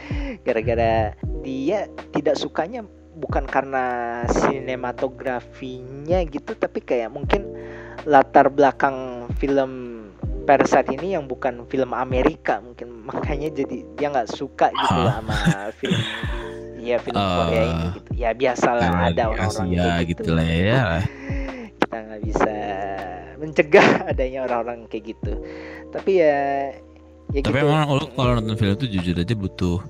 [0.46, 2.82] Gara-gara dia tidak sukanya
[3.16, 3.84] bukan karena
[4.28, 7.48] sinematografinya gitu tapi kayak mungkin
[8.04, 9.96] latar belakang film
[10.46, 13.02] Parasite ini yang bukan film Amerika mungkin.
[13.10, 15.36] Makanya jadi dia nggak suka gitu lah sama
[15.74, 16.00] film
[16.86, 17.50] ya film Oh.
[17.50, 18.08] Korea ini gitu.
[18.14, 20.82] Ya biasalah Karena ada orang-orang kayak gitu lah ya.
[21.82, 22.54] kita nggak bisa
[23.36, 25.32] mencegah adanya orang-orang kayak gitu.
[25.90, 26.38] Tapi ya
[27.34, 27.66] ya Tapi gitu.
[27.66, 29.82] emang lu kalau nonton film itu jujur aja butuh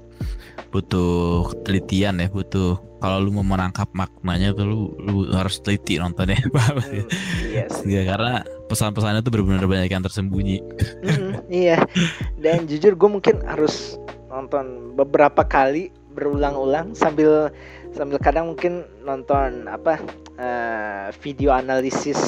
[0.71, 6.41] butuh telitian ya, butuh kalau lu mau menangkap maknanya tuh lu, lu harus teliti nontonnya.
[6.57, 7.05] Paham sih?
[7.05, 7.65] Hmm, iya.
[7.85, 10.59] Ya, karena pesan-pesannya tuh benar-benar banyak yang tersembunyi.
[11.07, 11.79] Mm, iya
[12.43, 13.95] dan jujur gue mungkin harus
[14.27, 17.53] nonton beberapa kali berulang-ulang sambil
[17.95, 20.01] sambil kadang mungkin nonton apa
[20.37, 22.19] eh, video analisis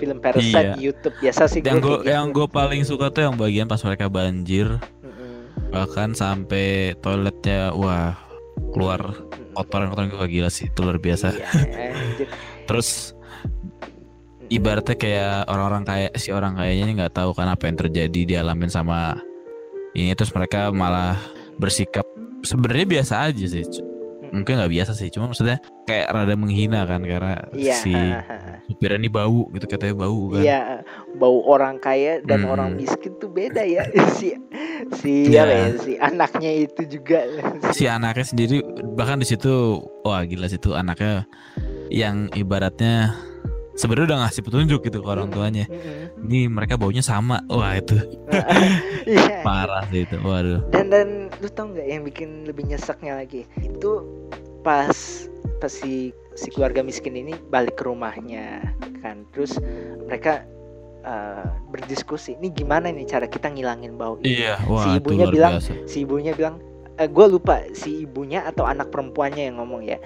[0.00, 0.74] film Parasite Iya.
[0.76, 3.80] di YouTube biasa sih yang gue gue yang gue paling suka tuh yang bagian pas
[3.84, 4.80] mereka banjir
[5.70, 8.18] bahkan sampai toiletnya wah
[8.74, 9.14] keluar
[9.54, 11.34] kotoran-kotoran gue gila sih itu luar biasa.
[11.34, 11.48] Iya,
[12.68, 13.14] terus
[14.50, 18.70] ibaratnya kayak orang-orang kayak si orang kayaknya ini nggak tahu kan apa yang terjadi dialamin
[18.70, 19.18] sama
[19.94, 21.18] ini terus mereka malah
[21.56, 22.06] bersikap
[22.42, 23.64] sebenarnya biasa aja sih
[24.30, 27.94] mungkin nggak biasa sih cuma maksudnya kayak rada menghina kan karena Iya, si
[28.66, 30.60] supirnya ini bau gitu katanya bau kan Iya,
[31.14, 32.50] bau orang kaya dan Hmm.
[32.50, 33.82] orang miskin tuh beda ya.
[34.16, 34.34] si
[34.96, 37.26] si apa ya, si anaknya itu juga.
[37.76, 38.56] si anaknya sendiri
[38.92, 41.26] bahkan di situ wah gila sih tuh anaknya
[41.88, 43.12] yang ibaratnya
[43.74, 45.64] sebenarnya udah ngasih petunjuk gitu ke orang tuanya
[46.20, 47.96] ini mereka baunya sama wah itu
[49.10, 49.40] Iya.
[49.42, 51.08] parah sih itu waduh Dan dan
[51.40, 53.48] lu tau nggak yang bikin lebih nyeseknya lagi?
[53.58, 54.04] Itu
[54.60, 54.92] pas
[55.58, 58.60] pas si si keluarga miskin ini balik ke rumahnya
[59.00, 59.24] kan.
[59.32, 59.56] Terus
[60.04, 60.44] mereka
[61.00, 64.44] eh, berdiskusi, ini gimana nih cara kita ngilangin bau ini?
[64.44, 65.72] Iya, wah, si ibunya bilang, biasa.
[65.88, 66.60] si ibunya bilang,
[67.00, 69.96] eh, gue lupa si ibunya atau anak perempuannya yang ngomong ya.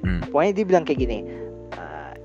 [0.00, 0.24] Hmm.
[0.32, 1.49] Pokoknya dia bilang kayak gini, "Eh,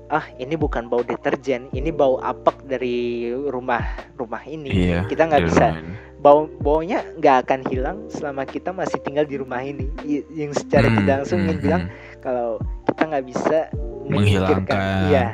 [0.06, 3.82] ah ini bukan bau deterjen, ini bau apek dari rumah
[4.14, 4.70] rumah ini.
[4.70, 5.66] Iya, kita nggak bisa.
[5.74, 9.86] rumah bau baunya nggak akan hilang selama kita masih tinggal di rumah ini.
[10.32, 11.82] Yang secara Hmm, tidak langsung hmm, ingin bilang
[12.22, 13.58] kalau kita nggak bisa
[14.06, 14.80] menghilangkan.
[15.10, 15.24] Iya,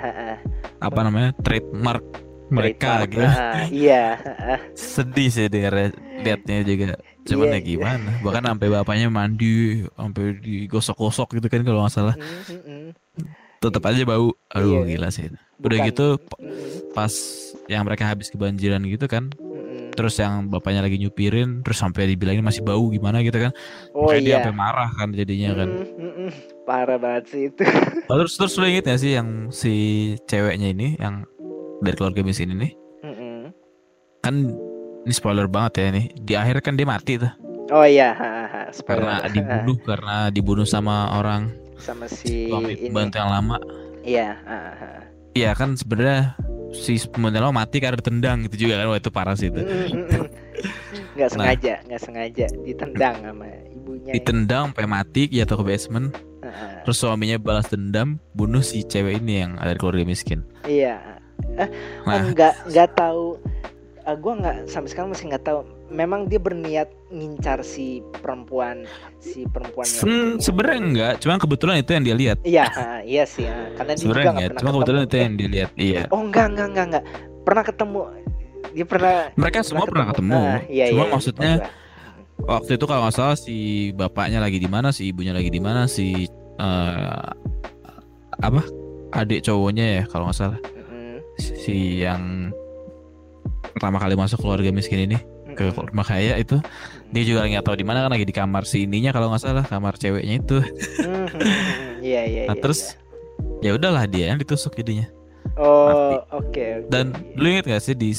[0.80, 1.30] apa namanya?
[1.44, 2.04] Trademark
[2.52, 4.04] mereka Trademark, gitu ha-ha, Iya.
[4.76, 5.48] sedih sih
[6.22, 7.00] liatnya juga.
[7.24, 8.10] Cuman Iya, ya gimana?
[8.20, 12.14] Bahkan sampai bapaknya mandi sampai digosok-gosok gitu kan kalau nggak salah.
[12.18, 12.88] Mm, mm, mm.
[13.62, 14.96] Tetap aja bau aduh Iya.
[14.96, 15.38] gila sih udah
[15.78, 16.06] Bukan- gitu
[16.90, 17.12] pas
[17.66, 19.30] yang mereka habis kebanjiran gitu kan
[19.92, 23.52] terus yang bapaknya lagi nyupirin terus sampai dibilangin masih bau gimana gitu kan
[23.92, 24.36] Oh Makanya dia iya.
[24.40, 25.68] sampai marah kan jadinya kan.
[26.64, 27.60] Parah banget sih itu.
[28.08, 29.72] Oh, terus terus lu inget gak sih yang si
[30.24, 31.28] ceweknya ini yang
[31.78, 32.72] dari keluarga miskin ini
[34.20, 34.34] kan
[35.02, 37.32] ini spoiler banget ya ini di akhir kan dia mati tuh
[37.68, 38.68] Oh iya, ha-ha.
[38.68, 39.00] Spoiler.
[39.00, 41.52] karena dibunuh karena dibunuh sama orang
[41.83, 42.49] sama si
[42.80, 43.57] pembantu yang lama
[44.03, 44.91] Iya, ha-ha.
[45.33, 46.35] Iya kan sebenarnya
[46.72, 50.07] si lama mati karena ditendang gitu juga kan wah itu parah sih itu Mm, mm,
[50.09, 50.26] mm.
[51.12, 51.35] Nggak Nah.
[51.35, 54.12] sengaja, nggak sengaja ditendang sama ibunya.
[54.12, 56.09] ditendang sampai mati jatuh ke basement
[56.43, 56.83] Ha-ha.
[56.83, 60.99] terus suaminya balas dendam bunuh si cewek ini yang ada di keluarga miskin Iya.
[61.55, 61.68] Eh,
[62.03, 62.18] Nah.
[62.18, 63.24] oh, nggak nggak tahu.
[64.03, 65.61] Eh, gua nggak sampai sekarang masih nggak tahu.
[65.89, 68.87] Memang dia berniat ngincar si perempuan,
[69.18, 70.03] si perempuan yang.
[70.03, 72.66] Hmm, sebenarnya enggak cuma kebetulan itu yang dia lihat Iya,
[73.03, 73.45] iya sih.
[73.45, 73.68] ha.
[73.74, 75.11] Karena dia juga sebenarnya nggak enggak cuma kebetulan ketemu.
[75.11, 77.05] itu yang dilihat iya Oh enggak enggak enggak enggak.
[77.43, 78.01] Pernah ketemu.
[78.72, 79.16] Dia pernah.
[79.35, 81.68] mereka semua pernah ketemu Ah, iya, cuma iya, maksudnya lupa
[82.43, 83.57] waktu itu kalau nggak salah si
[83.93, 86.24] bapaknya lagi di mana si ibunya lagi di mana si
[86.57, 87.28] eh,
[88.41, 88.62] apa
[89.12, 90.61] adik cowoknya ya kalau nggak salah
[91.37, 92.49] si yang
[93.72, 95.18] pertama kali masuk keluarga miskin ini
[95.53, 96.57] ke rumah kaya itu
[97.09, 99.64] dia juga nggak tahu di mana kan lagi di kamar si ininya kalau nggak salah
[99.64, 100.59] kamar ceweknya itu
[101.03, 102.42] Hmm, hmm, hmm, Iya iya.
[102.48, 102.96] nah iya, terus
[103.61, 105.20] ya udahlah dia yang ditusuk jadinya iya.
[105.61, 106.48] Oh oke.
[106.48, 106.66] oke.
[106.88, 108.14] dan lu inget gak sih di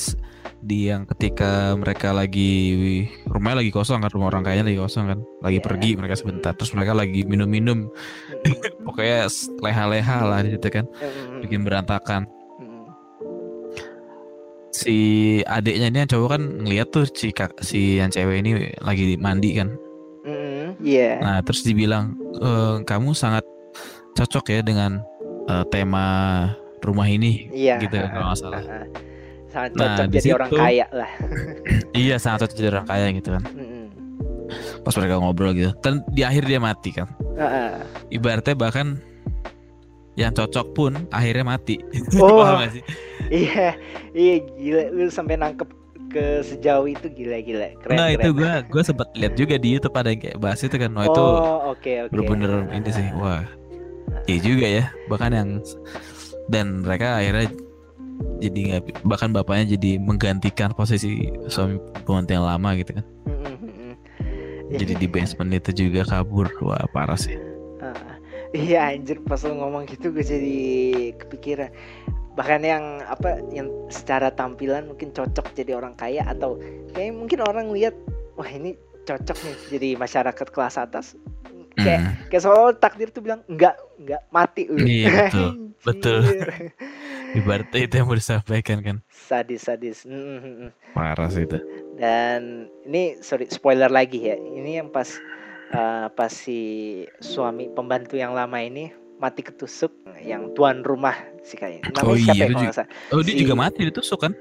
[0.63, 5.19] di yang ketika mereka lagi rumahnya lagi kosong kan rumah orang kayanya lagi kosong kan
[5.41, 5.65] lagi Iya.
[5.65, 8.83] pergi mereka sebentar terus mereka lagi minum-minum Mm-mm.
[8.87, 9.27] pokoknya
[9.59, 11.43] leha-leha lah di situ kan Mm-mm.
[11.43, 12.27] bikin berantakan.
[14.73, 14.97] Si
[15.43, 19.53] adiknya ini yang cowok kan ngeliat tuh si kak, si yang cewek ini lagi mandi
[19.53, 19.69] kan
[20.23, 20.75] Mm-mm.
[20.79, 21.19] Iya.
[21.19, 23.45] nah terus dibilang "Eh, kamu sangat
[24.13, 24.99] cocok ya dengan
[25.45, 26.05] eh, tema
[26.79, 27.79] rumah ini Iya.
[27.79, 28.61] gitu kan, kalau nggak salah.
[28.61, 28.85] Heeh.
[29.45, 31.11] Sangat Nah, cocok di jadi orang situ- kaya lah.
[32.01, 33.85] iya sangat cocok jadi orang kaya gitu kan Mm-mm.
[34.81, 37.69] pas mereka ngobrol gitu dan di akhir dia mati kan Heeh.
[38.09, 38.97] ibaratnya bahkan
[40.13, 41.81] yang cocok pun akhirnya mati.
[42.21, 42.45] Oh.
[42.69, 42.83] Sih?
[43.33, 43.73] Iya,
[44.13, 44.83] iya gila.
[44.93, 45.69] Lu sampai nangkep
[46.13, 47.73] ke sejauh itu gila-gila.
[47.81, 48.37] Keren, nah itu keren.
[48.37, 50.91] gue gue sempat lihat juga di YouTube ada yang kayak bahas itu kan.
[50.93, 52.11] Wah itu Oh, oke oke.
[52.13, 53.07] bener-bener ini sih.
[53.17, 53.41] Wah
[54.29, 54.83] iya juga ya.
[55.09, 55.49] Bahkan yang
[56.53, 57.49] dan mereka akhirnya
[58.37, 63.05] jadi nggak bahkan bapaknya jadi menggantikan posisi suami pengantin yang lama gitu kan.
[64.73, 66.45] Jadi di basement itu juga kabur.
[66.61, 67.52] Wah parah sih
[68.53, 70.57] Iya anjir pas lu ngomong gitu gue jadi
[71.17, 71.73] kepikiran.
[72.37, 76.61] Bahkan yang apa yang secara tampilan mungkin cocok jadi orang kaya atau
[76.93, 77.97] kayak mungkin orang lihat
[78.37, 81.17] wah ini cocok nih jadi masyarakat kelas atas.
[81.73, 82.13] Kayak Hmm.
[82.29, 84.85] kayak seolah takdir tuh bilang enggak enggak mati lu.
[84.85, 85.49] Iya, betul,
[85.81, 86.21] betul.
[87.33, 88.97] Ibaratnya itu yang mau disampaikan kan?
[89.09, 90.69] Sadis sadis Mm, mm, mm.
[90.93, 91.57] parah sih itu.
[91.97, 94.37] Dan ini sorry spoiler lagi ya.
[94.37, 95.09] Ini yang pas
[95.73, 96.59] eh, pas si
[97.19, 102.35] suami pembantu yang lama ini mati ketusuk yang tuan rumah si kayak namanya Oh siapa
[102.35, 104.33] iya, ya juga- oh dia Si- juga mati ditusuk kan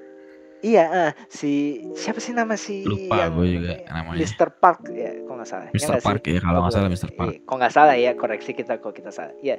[0.61, 1.51] iya eh, si
[1.93, 4.49] siapa sih nama si lupa yang gue juga namanya Mr.
[4.55, 6.07] Park ya kalau nggak salah Ya nggak sih?
[6.07, 6.89] Park ya kalau nggak salah.
[7.11, 9.57] Park Eh, kalau nggak salah ya koreksi kita kalau kita salah ya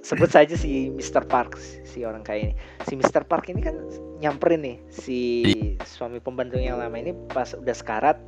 [0.00, 1.22] sebut saja si Mr.
[1.24, 2.54] Park si orang kaya ini
[2.86, 3.22] si Mr.
[3.24, 3.74] Park ini kan
[4.18, 5.18] nyamperin nih si
[5.84, 8.18] suami pembantu yang lama ini pas udah sekarat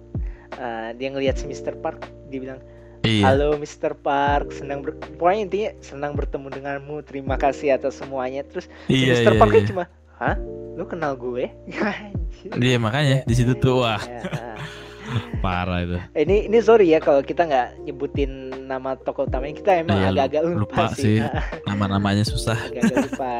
[0.57, 1.74] eh, dia ngelihat si Mr.
[1.76, 2.59] Park dia bilang
[3.03, 3.96] iya halo Mr.
[3.96, 9.32] Park senang ber pokoknya intinya senang bertemu denganmu terima kasih atas semuanya terus iya Mr.
[9.34, 9.68] iya, Park kan iya.
[9.68, 9.84] cuma
[10.20, 10.36] hah
[10.76, 11.48] lu kenal gue.
[12.40, 14.57] Iya, makanya di situ tuh wah Ya, ah.
[15.44, 20.01] parah itu ini ini sorry ya kalau kita nggak nyebutin nama tokoh utamanya kita emang
[20.01, 21.28] Iya, agak-agak lupa, lupa sih, sih.
[21.68, 23.32] Nama-namanya susah agak-agak lupa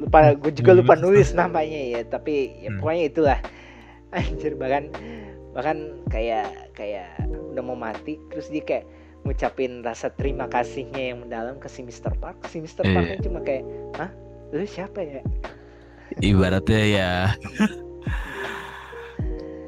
[0.00, 2.78] lupa gue juga lupa nulis namanya ya tapi ya Hmm.
[2.80, 3.38] pokoknya itulah
[4.16, 4.84] anjir bahkan
[5.52, 7.12] bahkan kayak kayak
[7.52, 8.84] udah mau mati terus dia kayak
[9.22, 12.10] ngucapin rasa terima kasihnya yang mendalam ke si Mr.
[12.18, 12.42] Park.
[12.50, 12.82] Si Mr.
[12.90, 14.10] Park kan cuma kayak hah?
[14.50, 15.22] Lu siapa ya?
[16.18, 17.10] Ibaratnya ya.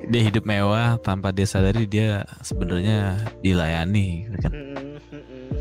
[0.04, 4.52] Dia hidup mewah tanpa dia sadari dia sebenarnya dilayani kan?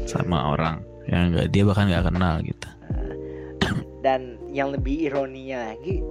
[0.03, 2.69] Sama orang yang nggak dia bahkan nggak kenal gitu.
[4.03, 6.03] Dan yang lebih ironinya lagi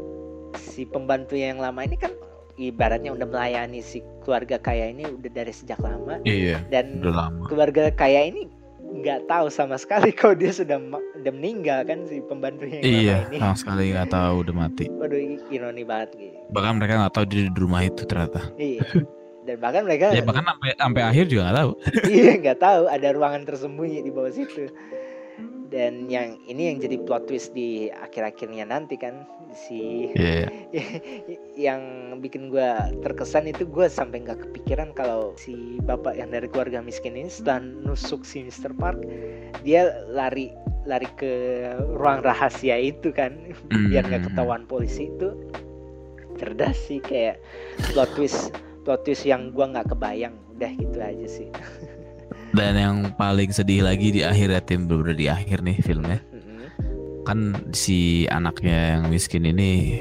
[0.57, 2.13] si pembantu yang lama ini kan
[2.61, 6.21] ibaratnya udah melayani si keluarga kaya ini udah dari sejak lama.
[6.25, 7.45] Iya dan udah lama.
[7.49, 8.49] keluarga kaya ini
[8.93, 13.37] nggak tahu sama sekali kalau dia sudah udah meninggal kan si pembantunya yang iya ini.
[13.41, 14.85] sama sekali nggak tahu udah mati.
[14.93, 16.37] Waduh ini ironi banget gitu.
[16.53, 18.41] Bahkan mereka nggak tahu dia di rumah itu ternyata.
[18.61, 18.85] Iya
[19.43, 21.71] dan bahkan mereka ya bahkan sampai sampai akhir juga nggak tahu.
[22.15, 24.71] Iya nggak tahu ada ruangan tersembunyi di bawah situ
[25.73, 29.25] dan yang ini yang jadi plot twist di akhir-akhirnya nanti kan
[29.57, 30.53] si Iya.
[31.73, 31.81] yang
[32.21, 37.17] bikin gua terkesan itu gua sampai nggak kepikiran kalau si bapak yang dari keluarga miskin
[37.17, 38.77] ini setelah nusuk si Mr.
[38.77, 39.01] Park
[39.65, 40.53] dia lari
[40.85, 41.33] lari ke
[41.97, 43.33] ruang rahasia itu kan
[43.89, 45.33] biar nggak ketahuan polisi itu
[46.37, 47.41] cerdas sih kayak
[47.97, 48.53] plot twist
[48.85, 51.49] plot twist yang gua nggak kebayang udah gitu aja sih
[52.53, 54.85] dan yang paling sedih lagi di akhir ya tim.
[54.85, 56.21] Bener di akhir nih filmnya.
[57.25, 60.01] Kan si anaknya yang miskin ini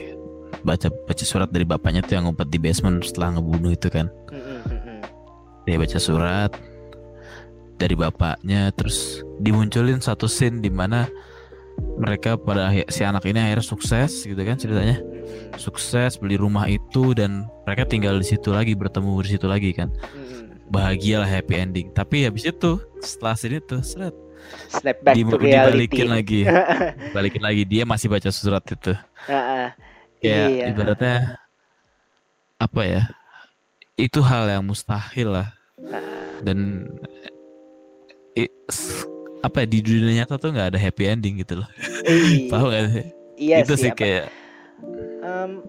[0.62, 4.12] baca baca surat dari bapaknya tuh yang ngumpet di basement setelah ngebunuh itu kan.
[5.66, 6.52] Dia baca surat
[7.80, 11.10] dari bapaknya terus dimunculin satu scene di mana
[11.98, 15.02] mereka pada akhir- si anak ini akhirnya sukses gitu kan ceritanya.
[15.56, 19.90] Sukses beli rumah itu dan mereka tinggal di situ lagi bertemu di situ lagi kan.
[20.72, 21.88] Bahagia lah happy ending.
[21.92, 24.16] Tapi habis itu setelah sini tuh seret.
[24.68, 25.86] Snap back di- to reality.
[25.86, 26.42] dibalikin lagi.
[27.16, 27.64] Balikin lagi.
[27.64, 28.96] Dia masih baca surat itu.
[29.28, 29.76] Ah.
[30.18, 30.66] kayak Iya.
[30.70, 31.16] ibaratnya
[32.56, 33.04] apa ya
[33.96, 35.50] itu hal yang mustahil lah.
[35.84, 36.86] Ah, dan
[38.34, 39.02] i- s-
[39.42, 41.70] apa ya, di dunia nyata tuh nggak ada happy ending gitu loh.
[42.06, 43.06] Iya, tahu gak sih?
[43.42, 44.30] Iya itu sih sih kayak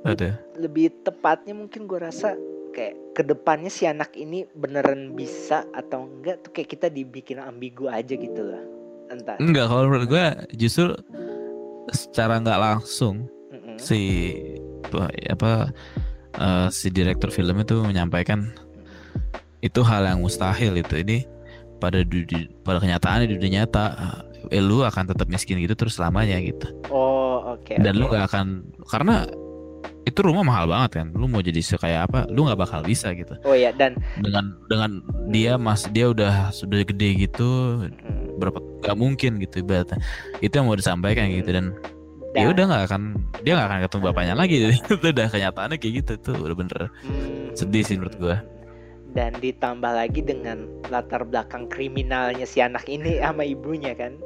[0.05, 0.37] ada.
[0.55, 2.37] lebih tepatnya mungkin gue rasa
[2.73, 7.87] kayak ke depannya si anak ini beneran bisa atau enggak tuh kayak kita dibikin ambigu
[7.87, 8.65] aja gitu loh
[9.09, 10.25] entah enggak kalau menurut gue
[10.57, 10.97] justru
[11.91, 13.77] secara nggak langsung Mm-mm.
[13.77, 14.33] si
[15.29, 15.69] apa
[16.35, 18.53] eh, si direktur film itu menyampaikan
[19.61, 21.19] itu hal yang mustahil itu ini
[21.79, 23.85] pada du- di- pada kenyataan di dunia nyata
[24.49, 27.75] eh, lu akan tetap miskin gitu terus selamanya gitu Oh, oke.
[27.77, 28.15] dan lu oke.
[28.15, 28.47] gak akan
[28.87, 29.27] karena
[30.03, 31.07] itu rumah mahal banget kan?
[31.15, 33.39] Lu mau jadi kayak apa lu nggak bakal bisa gitu.
[33.47, 34.91] Oh ya, dan dengan dengan
[35.31, 40.03] dia mas dia udah sudah gede gitu mm, berapa nggak mungkin gitu ibaratnya.
[40.43, 41.75] Itu yang mau disampaikan gitu dan
[42.35, 43.03] dan- ya udah nggak akan
[43.47, 44.57] dia nggak akan ketemu bapaknya lagi.
[44.83, 46.81] Itu udah kenyataannya kayak gitu tuh udah bener.
[47.07, 48.37] Hmm, sedih sih menurut gua.
[49.13, 54.17] Dan ditambah lagi dengan latar belakang kriminalnya si anak ini sama ibunya kan,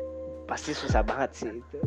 [0.47, 1.79] pasti susah banget sih itu.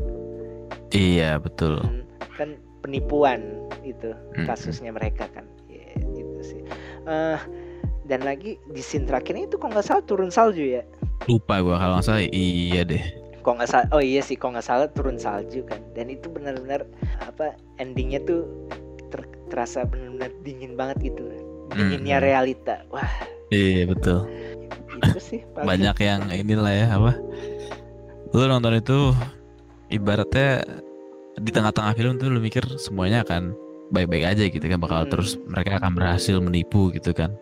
[0.91, 1.79] iya betul.
[1.79, 2.03] Hmm,
[2.35, 2.49] kan
[2.89, 3.39] penipuan
[3.81, 4.45] itu Hmm.
[4.45, 6.61] kasusnya mereka kan, ya, itu sih.
[7.05, 7.39] Eh,
[8.03, 10.83] dan lagi di scene terakhirnya itu kok nggak salah turun salju ya?
[11.27, 13.03] lupa gua kalau nggak salah iya deh
[13.39, 15.79] Kok nggak salah, oh iya sih, kok nggak salah turun salju kan.
[15.93, 16.83] Dan itu benar-benar
[17.21, 18.43] apa endingnya tuh
[19.07, 21.23] ter- terasa benar-benar dingin banget gitu,
[21.69, 22.25] dinginnya Hmm.
[22.25, 22.75] realita.
[22.89, 23.07] Wah,
[23.47, 24.27] iya betul
[24.99, 27.11] itu sih paling- banyak yang inilah ya apa
[28.29, 29.15] lu nonton itu
[29.87, 30.61] ibaratnya
[31.39, 33.55] di tengah-tengah film tuh lu mikir semuanya akan
[33.89, 35.09] baik-baik aja gitu kan bakal Hmm.
[35.09, 37.33] terus mereka akan berhasil menipu gitu kan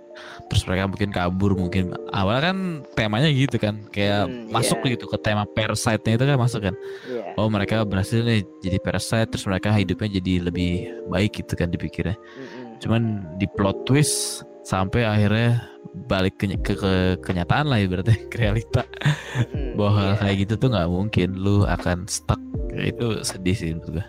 [0.47, 2.57] terus mereka mungkin kabur mungkin awalnya kan
[2.95, 4.95] temanya gitu kan kayak Hmm, masuk iya.
[4.95, 6.75] gitu ke tema parasite-nya itu kan masuk kan
[7.05, 7.35] Iya.
[7.35, 10.71] oh mereka berhasil nih jadi parasite terus mereka hidupnya jadi lebih
[11.11, 12.79] baik gitu kan dipikirnya Mm-mm.
[12.79, 13.01] cuman
[13.35, 15.67] di plot twist sampai akhirnya
[16.07, 18.87] balik ke, ke, ke kenyataan lah ibaratnya ke realita
[19.35, 20.17] Mm-mm, bahwa iya.
[20.17, 22.39] kayak gitu tuh nggak mungkin lu akan stuck
[22.79, 24.05] itu sedih sih menurut gua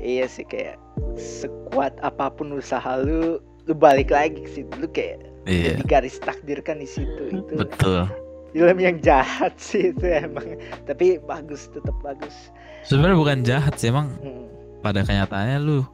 [0.00, 0.80] Iya sih kayak
[1.16, 4.72] sekuat apa pun usaha lu, lu balik lagi ke situ.
[4.76, 7.32] Lu kayak iya jadi garis takdir kan di situ.
[7.32, 8.08] Itu betul
[8.50, 10.56] film yang jahat sih itu emang.
[10.84, 12.32] Tapi bagus, tetap bagus.
[12.80, 14.48] sebenarnya bukan jahat sih emang Hmm.
[14.80, 15.84] pada kenyataannya lu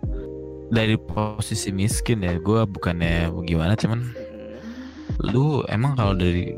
[0.71, 5.31] dari posisi miskin ya gua bukannya gimana cuman Mm-mm.
[5.35, 6.55] lu emang kalau dari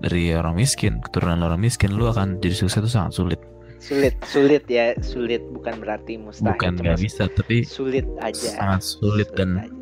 [0.00, 3.40] dari orang miskin keturunan orang miskin lu akan jadi sukses itu sangat sulit
[3.80, 6.52] Sulit, sulit ya, sulit bukan berarti mustahil.
[6.52, 8.52] bukan nggak bisa tapi Sulit aja.
[8.54, 9.72] sangat sulit dan aja.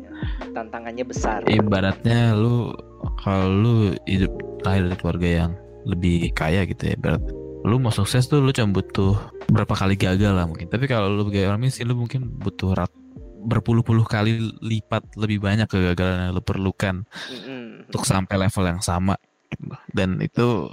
[0.51, 1.43] tantangannya besar.
[1.45, 2.71] ibaratnya lu
[3.19, 3.73] kalau lu
[4.05, 4.31] hidup
[4.63, 5.51] lahir dari keluarga yang
[5.83, 7.23] lebih kaya gitu ya berat
[7.59, 9.15] lu mau sukses tuh lu cuma butuh
[9.47, 12.91] berapa kali gagal lah mungkin tapi kalau lu sebagai orang miskin lu mungkin butuh rat
[13.41, 17.87] berpuluh-puluh kali lipat lebih banyak kegagalan yang lu perlukan Mm-mm.
[17.87, 19.15] untuk sampai level yang sama
[19.91, 20.67] dan itu.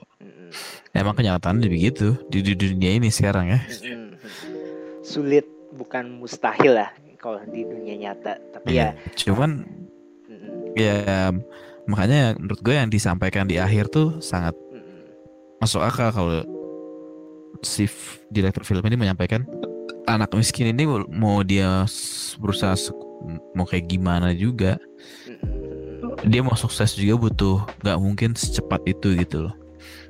[0.97, 4.17] Emang kenyataannya begitu di, di dunia ini sekarang ya Mm-mm.
[5.07, 6.91] Sulit bukan mustahil lah
[7.21, 8.39] kalau di dunia nyata.
[8.55, 9.63] Tapi ya, cuman
[10.27, 11.31] mm-mm, ya
[11.87, 15.07] makanya menurut gue yang disampaikan di akhir tuh sangat mm-mm.
[15.63, 16.43] masuk akal kalau
[17.63, 17.87] si
[18.31, 19.47] direktur film ini menyampaikan
[20.07, 21.87] anak miskin ini mau dia
[22.39, 22.75] berusaha
[23.57, 24.79] mau kayak gimana juga
[26.27, 29.55] dia mau sukses juga butuh nggak mungkin secepat itu gitu loh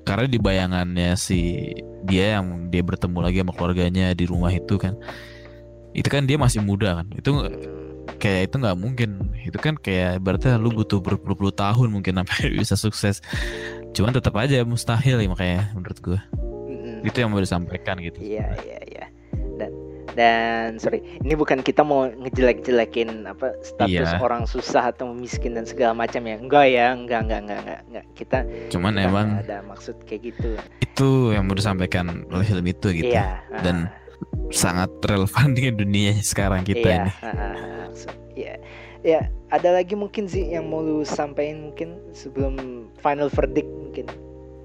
[0.06, 1.74] karena di bayangannya si
[2.06, 4.94] dia yang dia bertemu lagi sama keluarganya di rumah itu kan
[5.96, 7.06] itu kan dia masih muda kan.
[7.16, 7.42] Itu
[8.22, 9.10] kayak itu nggak mungkin.
[9.42, 13.18] Itu kan kayak berarti lu butuh berpuluh-puluh tahun mungkin sampai bisa sukses.
[13.96, 16.20] Cuman tetap aja mustahil ya makanya menurut gue
[17.06, 18.18] itu yang mau disampaikan gitu.
[18.22, 19.04] Iya iya iya.
[20.16, 24.18] Dan sorry, ini bukan kita mau ngejelek-jelekin apa status Iya.
[24.18, 26.40] orang susah atau miskin dan segala macam ya.
[26.40, 27.80] Enggak ya, enggak enggak enggak enggak.
[27.84, 28.04] enggak.
[28.16, 28.38] Kita
[28.72, 30.56] cuman kita emang ada maksud kayak gitu.
[30.80, 33.44] itu yang mau disampaikan oleh film itu gitu Iya.
[33.60, 33.92] dan ah,
[34.48, 37.54] sangat relevan dengan dunia sekarang kita iya, ini ah, ah, ah,
[37.84, 38.54] maksud- Iya.
[39.00, 42.56] Ya, ada lagi mungkin sih yang mau lu sampaikan mungkin sebelum
[42.96, 44.08] final verdict mungkin.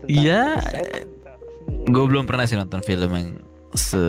[0.07, 0.55] Iya.
[0.57, 1.03] Parasite.
[1.83, 3.29] gue belum pernah sih nonton film yang
[3.73, 3.99] se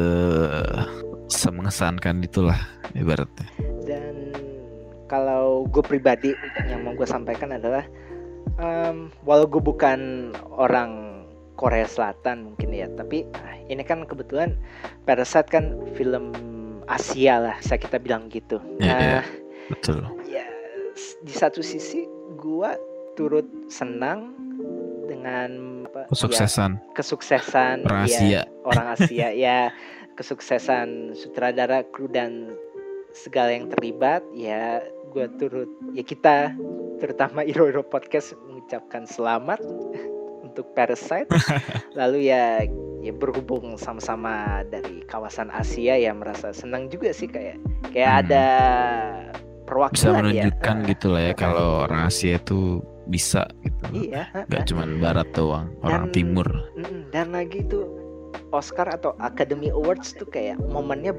[1.32, 2.58] semengesankan itulah
[2.92, 3.48] ibaratnya.
[3.88, 4.36] Dan
[5.08, 6.36] kalau gue pribadi
[6.68, 7.84] yang mau gue sampaikan adalah
[8.60, 11.24] em, walau gue bukan orang
[11.56, 14.56] Korea Selatan mungkin ya, tapi ah, ini kan kebetulan
[15.08, 16.32] Parasite kan film
[16.90, 18.58] Asia lah, bisa kita bilang gitu.
[18.82, 19.20] Iya, iya.
[19.20, 19.24] Nah,
[19.70, 19.98] betul.
[20.26, 20.46] ya
[21.22, 22.04] di satu sisi
[22.36, 22.70] gue
[23.14, 24.34] turut senang
[25.06, 28.42] dengan apa, ya, kesuksesan kesuksesan orang ya, Asia.
[28.64, 29.58] orang Asia ya
[30.22, 32.54] kesuksesan sutradara kru dan
[33.10, 34.78] segala yang terlibat ya
[35.10, 36.54] gue turut ya kita
[36.96, 39.58] terutama Iro Iro Podcast mengucapkan selamat
[40.46, 41.26] untuk Parasite.
[41.98, 42.62] Lalu ya
[43.02, 47.58] ya berhubung sama-sama dari kawasan Asia ya merasa senang juga sih kayak
[47.90, 48.20] kayak Hmm.
[48.22, 48.46] ada
[49.26, 52.78] bisa perwakilan menunjukkan ya gitu lah ya kalau orang Asia itu
[53.10, 54.06] bisa gitu.
[54.06, 56.46] Iya nggak cuman Barat doang orang Dan- Timur
[57.10, 57.90] dan lagi tuh
[58.50, 61.12] Oscar atau Academy Awards tuh kayak momennya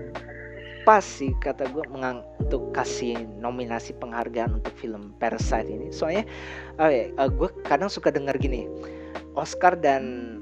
[0.83, 6.27] pas sih kata gue mengang untuk kasih nominasi penghargaan untuk film Parasite ini soalnya
[6.75, 8.67] oh ya, uh, gue kadang suka dengar gini
[9.33, 10.37] Oscar dan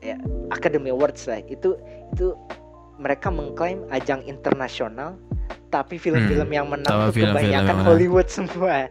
[0.00, 0.16] ya
[0.48, 1.76] Academy Awards lah itu
[2.16, 2.32] itu
[2.96, 5.20] mereka mengklaim ajang internasional
[5.68, 7.86] tapi film-film Hmm, yang menang film-film kebanyakan menang.
[7.86, 8.88] Hollywood semua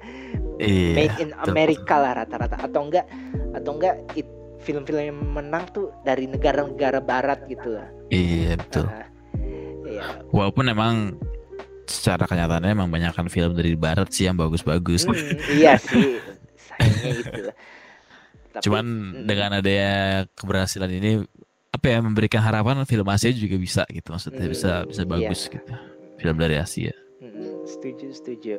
[0.57, 0.93] Iya.
[0.93, 1.45] made in betul.
[1.49, 3.05] America lah rata-rata atau enggak
[3.53, 4.36] atau enggak it-
[4.67, 8.85] film-film yang menang tuh dari negara-negara barat gitu lah Iya betul.
[8.85, 9.07] Ah,
[9.83, 10.95] iya Walaupun emang
[11.83, 15.07] secara kenyataannya emang banyak kan film dari barat sih yang bagus-bagus.
[15.07, 15.15] Hmm,
[15.49, 16.19] iya sih
[16.67, 17.41] sayangnya gitu
[18.51, 19.95] Tapi, Cuman mm, dengan adanya
[20.33, 21.23] keberhasilan ini
[21.67, 25.09] apa ya memberikan harapan film Asia juga bisa gitu maksudnya Hmm, bisa bisa iya.
[25.09, 25.73] bagus gitu.
[26.17, 26.91] Film dari Asia.
[27.19, 28.55] mm, setuju setuju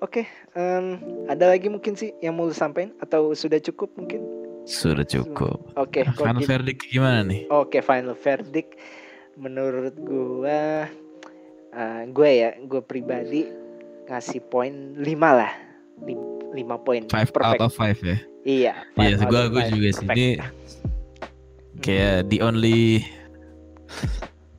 [0.00, 0.24] oke
[0.54, 0.84] em,
[1.26, 4.24] ada lagi mungkin sih yang mau lu sampein atau sudah cukup mungkin
[4.64, 5.58] Sudah cukup.
[5.74, 7.48] oke kalau Final verdict gimana nih?
[7.48, 8.76] Oke, final verdict
[9.34, 10.86] menurut gua
[11.70, 13.46] eh, gue ya, gue pribadi
[14.06, 15.52] ngasih poin 5 lah.
[16.02, 17.02] 5 poin.
[17.06, 18.18] Five out of five ya.
[18.40, 19.72] Iya, Iya, gua gua five.
[19.72, 20.06] juga sih.
[20.06, 20.16] Perfect.
[20.16, 20.28] Ini
[21.78, 23.04] kayak the only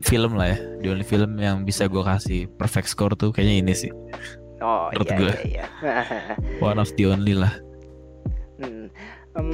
[0.02, 3.74] film lah ya, the only film yang bisa gua kasih perfect score tuh kayaknya ini
[3.76, 3.92] sih.
[4.62, 5.32] Oh, menurut iya, gua.
[5.42, 5.66] iya, iya.
[6.62, 7.54] One of the only lah.
[8.62, 8.94] Hmm,
[9.34, 9.48] em,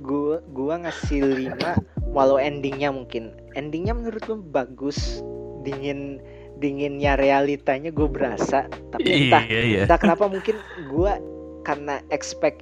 [0.00, 1.20] gua gua ngasih
[1.54, 1.76] 5
[2.10, 5.20] walau endingnya mungkin endingnya menurut gua bagus
[5.60, 6.18] dingin
[6.56, 9.80] dinginnya realitanya gue berasa tapi entah Iya, iya.
[9.84, 10.56] entah kenapa mungkin
[10.88, 11.16] gua
[11.62, 12.60] karena expect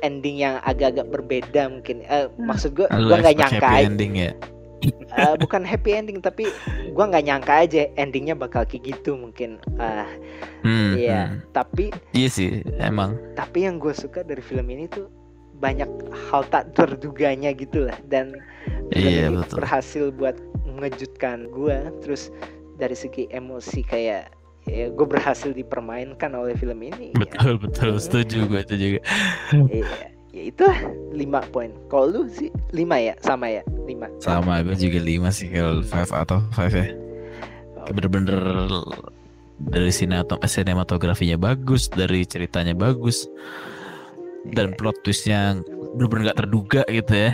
[0.00, 4.32] ending yang agak-agak berbeda mungkin Eh, maksud gue gua nggak nyangka happy aja ending ya.
[5.12, 6.48] Eh, bukan happy ending tapi
[6.90, 10.08] gua nggak nyangka aja endingnya bakal kayak gitu mungkin Ah,
[10.60, 11.52] Hmm, iya hmm.
[11.52, 13.14] tapi Iya sih, emang.
[13.32, 15.08] tapi yang gue suka dari film ini tuh
[15.60, 15.88] banyak
[16.32, 18.34] hal tak terduganya gitu lah dan
[18.90, 19.62] Iya, betul.
[19.62, 20.34] berhasil buat
[20.66, 22.34] mengejutkan gue terus
[22.80, 24.34] dari segi emosi kayak
[24.66, 27.16] ya gue berhasil dipermainkan oleh film ini ya.
[27.22, 27.92] Betul, betul.
[28.02, 29.00] Setuju gue itu juga.
[29.70, 30.78] iya ya itulah
[31.10, 35.50] lima poin kalau lu sih lima ya sama ya lima Sama gue juga lima sih
[35.50, 36.86] kalau five atau five ya.
[37.90, 38.38] Bener-bener
[39.60, 43.28] dari sinemat sinematografinya bagus, dari ceritanya bagus,
[44.48, 45.60] dan plot twistnya
[45.96, 47.30] bener-bener gak terduga gitu ya.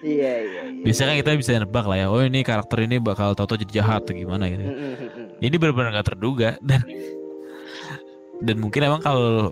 [0.00, 3.34] iya iya iya Biasanya kan kita bisa nebak lah ya, oh ini karakter ini bakal
[3.34, 4.62] tau-tau jadi jahat atau gimana gitu.
[5.42, 6.80] Ini bener-bener gak terduga dan
[8.40, 9.50] dan mungkin emang kalau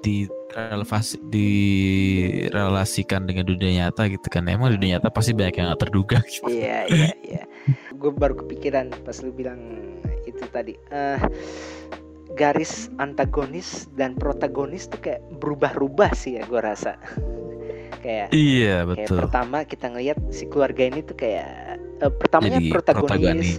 [0.00, 5.82] di relevasi direlasikan dengan dunia nyata gitu kan emang dunia nyata pasti banyak yang gak
[5.88, 6.50] terduga gitu.
[6.50, 7.42] Iya iya iya.
[7.94, 9.60] Gue baru kepikiran pas lu bilang
[10.26, 10.74] itu tadi.
[10.90, 11.20] eh
[12.34, 16.94] garis antagonis dan protagonis tuh kayak berubah-ubah sih ya gue rasa.
[18.00, 19.16] kayak Iya kayak betul.
[19.20, 23.10] pertama kita ngelihat si keluarga ini tuh kayak eh, pertamanya Jadi protagonis.
[23.10, 23.52] protagoni.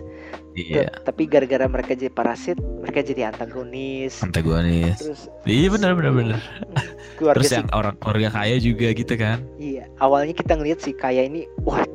[0.51, 4.19] Iya, Tapi gara-gara mereka jadi parasit, mereka jadi antagonis.
[4.19, 4.99] antagonis.
[4.99, 6.39] Terus Iya benar benar benar.
[7.22, 9.45] keluarga Terus si yang orang keluarga kaya juga gitu kan.
[9.55, 11.86] Iya, awalnya kita ngelihat si Kaya ini wah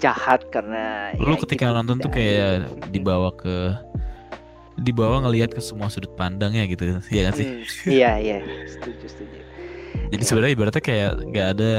[0.00, 3.76] jahat karena Lu ya ketika gitu, nonton tuh kayak dibawa ke
[4.80, 6.98] dibawa ngelihat ke semua sudut pandangnya gitu.
[7.08, 7.46] Iya kan sih?
[7.46, 9.38] Hmm, iya iya setuju setuju
[10.10, 11.72] Jadi sebenarnya ibaratnya kayak nggak ada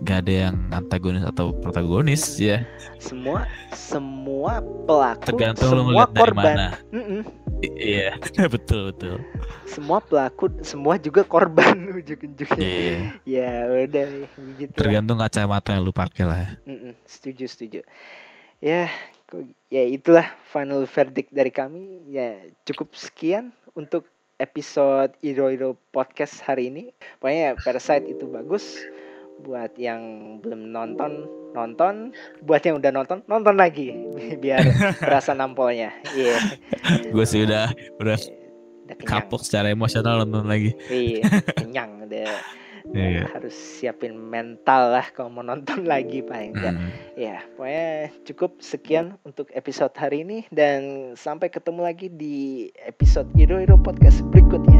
[0.00, 2.62] nggak ada yang antagonis atau protagonis ya.
[2.96, 3.42] semua
[3.74, 6.68] semua pelaku Tergantung semua dari korban mana.
[6.92, 7.20] Mm-mm.
[7.60, 8.16] I- Iya,
[8.54, 9.16] betul betul.
[9.66, 12.98] semua pelaku semua juga korban ujung-ujungnya Iya.
[13.26, 14.30] ya udah lah.
[14.72, 16.54] Tergantung kacamata yang lu pakai lah.
[16.64, 17.80] Mm-mm, setuju setuju
[18.60, 18.88] ya
[19.26, 22.04] kok- ya itulah final verdict dari kami.
[22.10, 24.10] Ya cukup sekian untuk
[24.42, 26.84] episode Iro Iro podcast hari ini.
[27.22, 28.82] Pokoknya Parasite itu bagus.
[29.40, 31.24] Buat yang belum nonton
[31.56, 32.12] nonton.
[32.44, 33.94] Buat yang udah nonton nonton lagi.
[34.42, 34.60] Biar
[35.00, 35.94] berasa nampolnya.
[36.12, 36.36] Iya.
[37.08, 38.18] Gue sih udah udah
[38.90, 39.22] udah kenyang.
[39.22, 40.74] kapok secara emosional nonton lagi.
[40.90, 41.22] iya
[41.54, 42.26] kenyang udah
[42.90, 43.28] Iya.
[43.36, 46.90] harus siapin mental lah kalau mau nonton lagi paling enggak Hmm.
[47.18, 47.88] Ya, pokoknya
[48.24, 54.24] cukup sekian untuk episode hari ini dan sampai ketemu lagi di episode Iro Iro Podcast
[54.32, 54.79] berikutnya.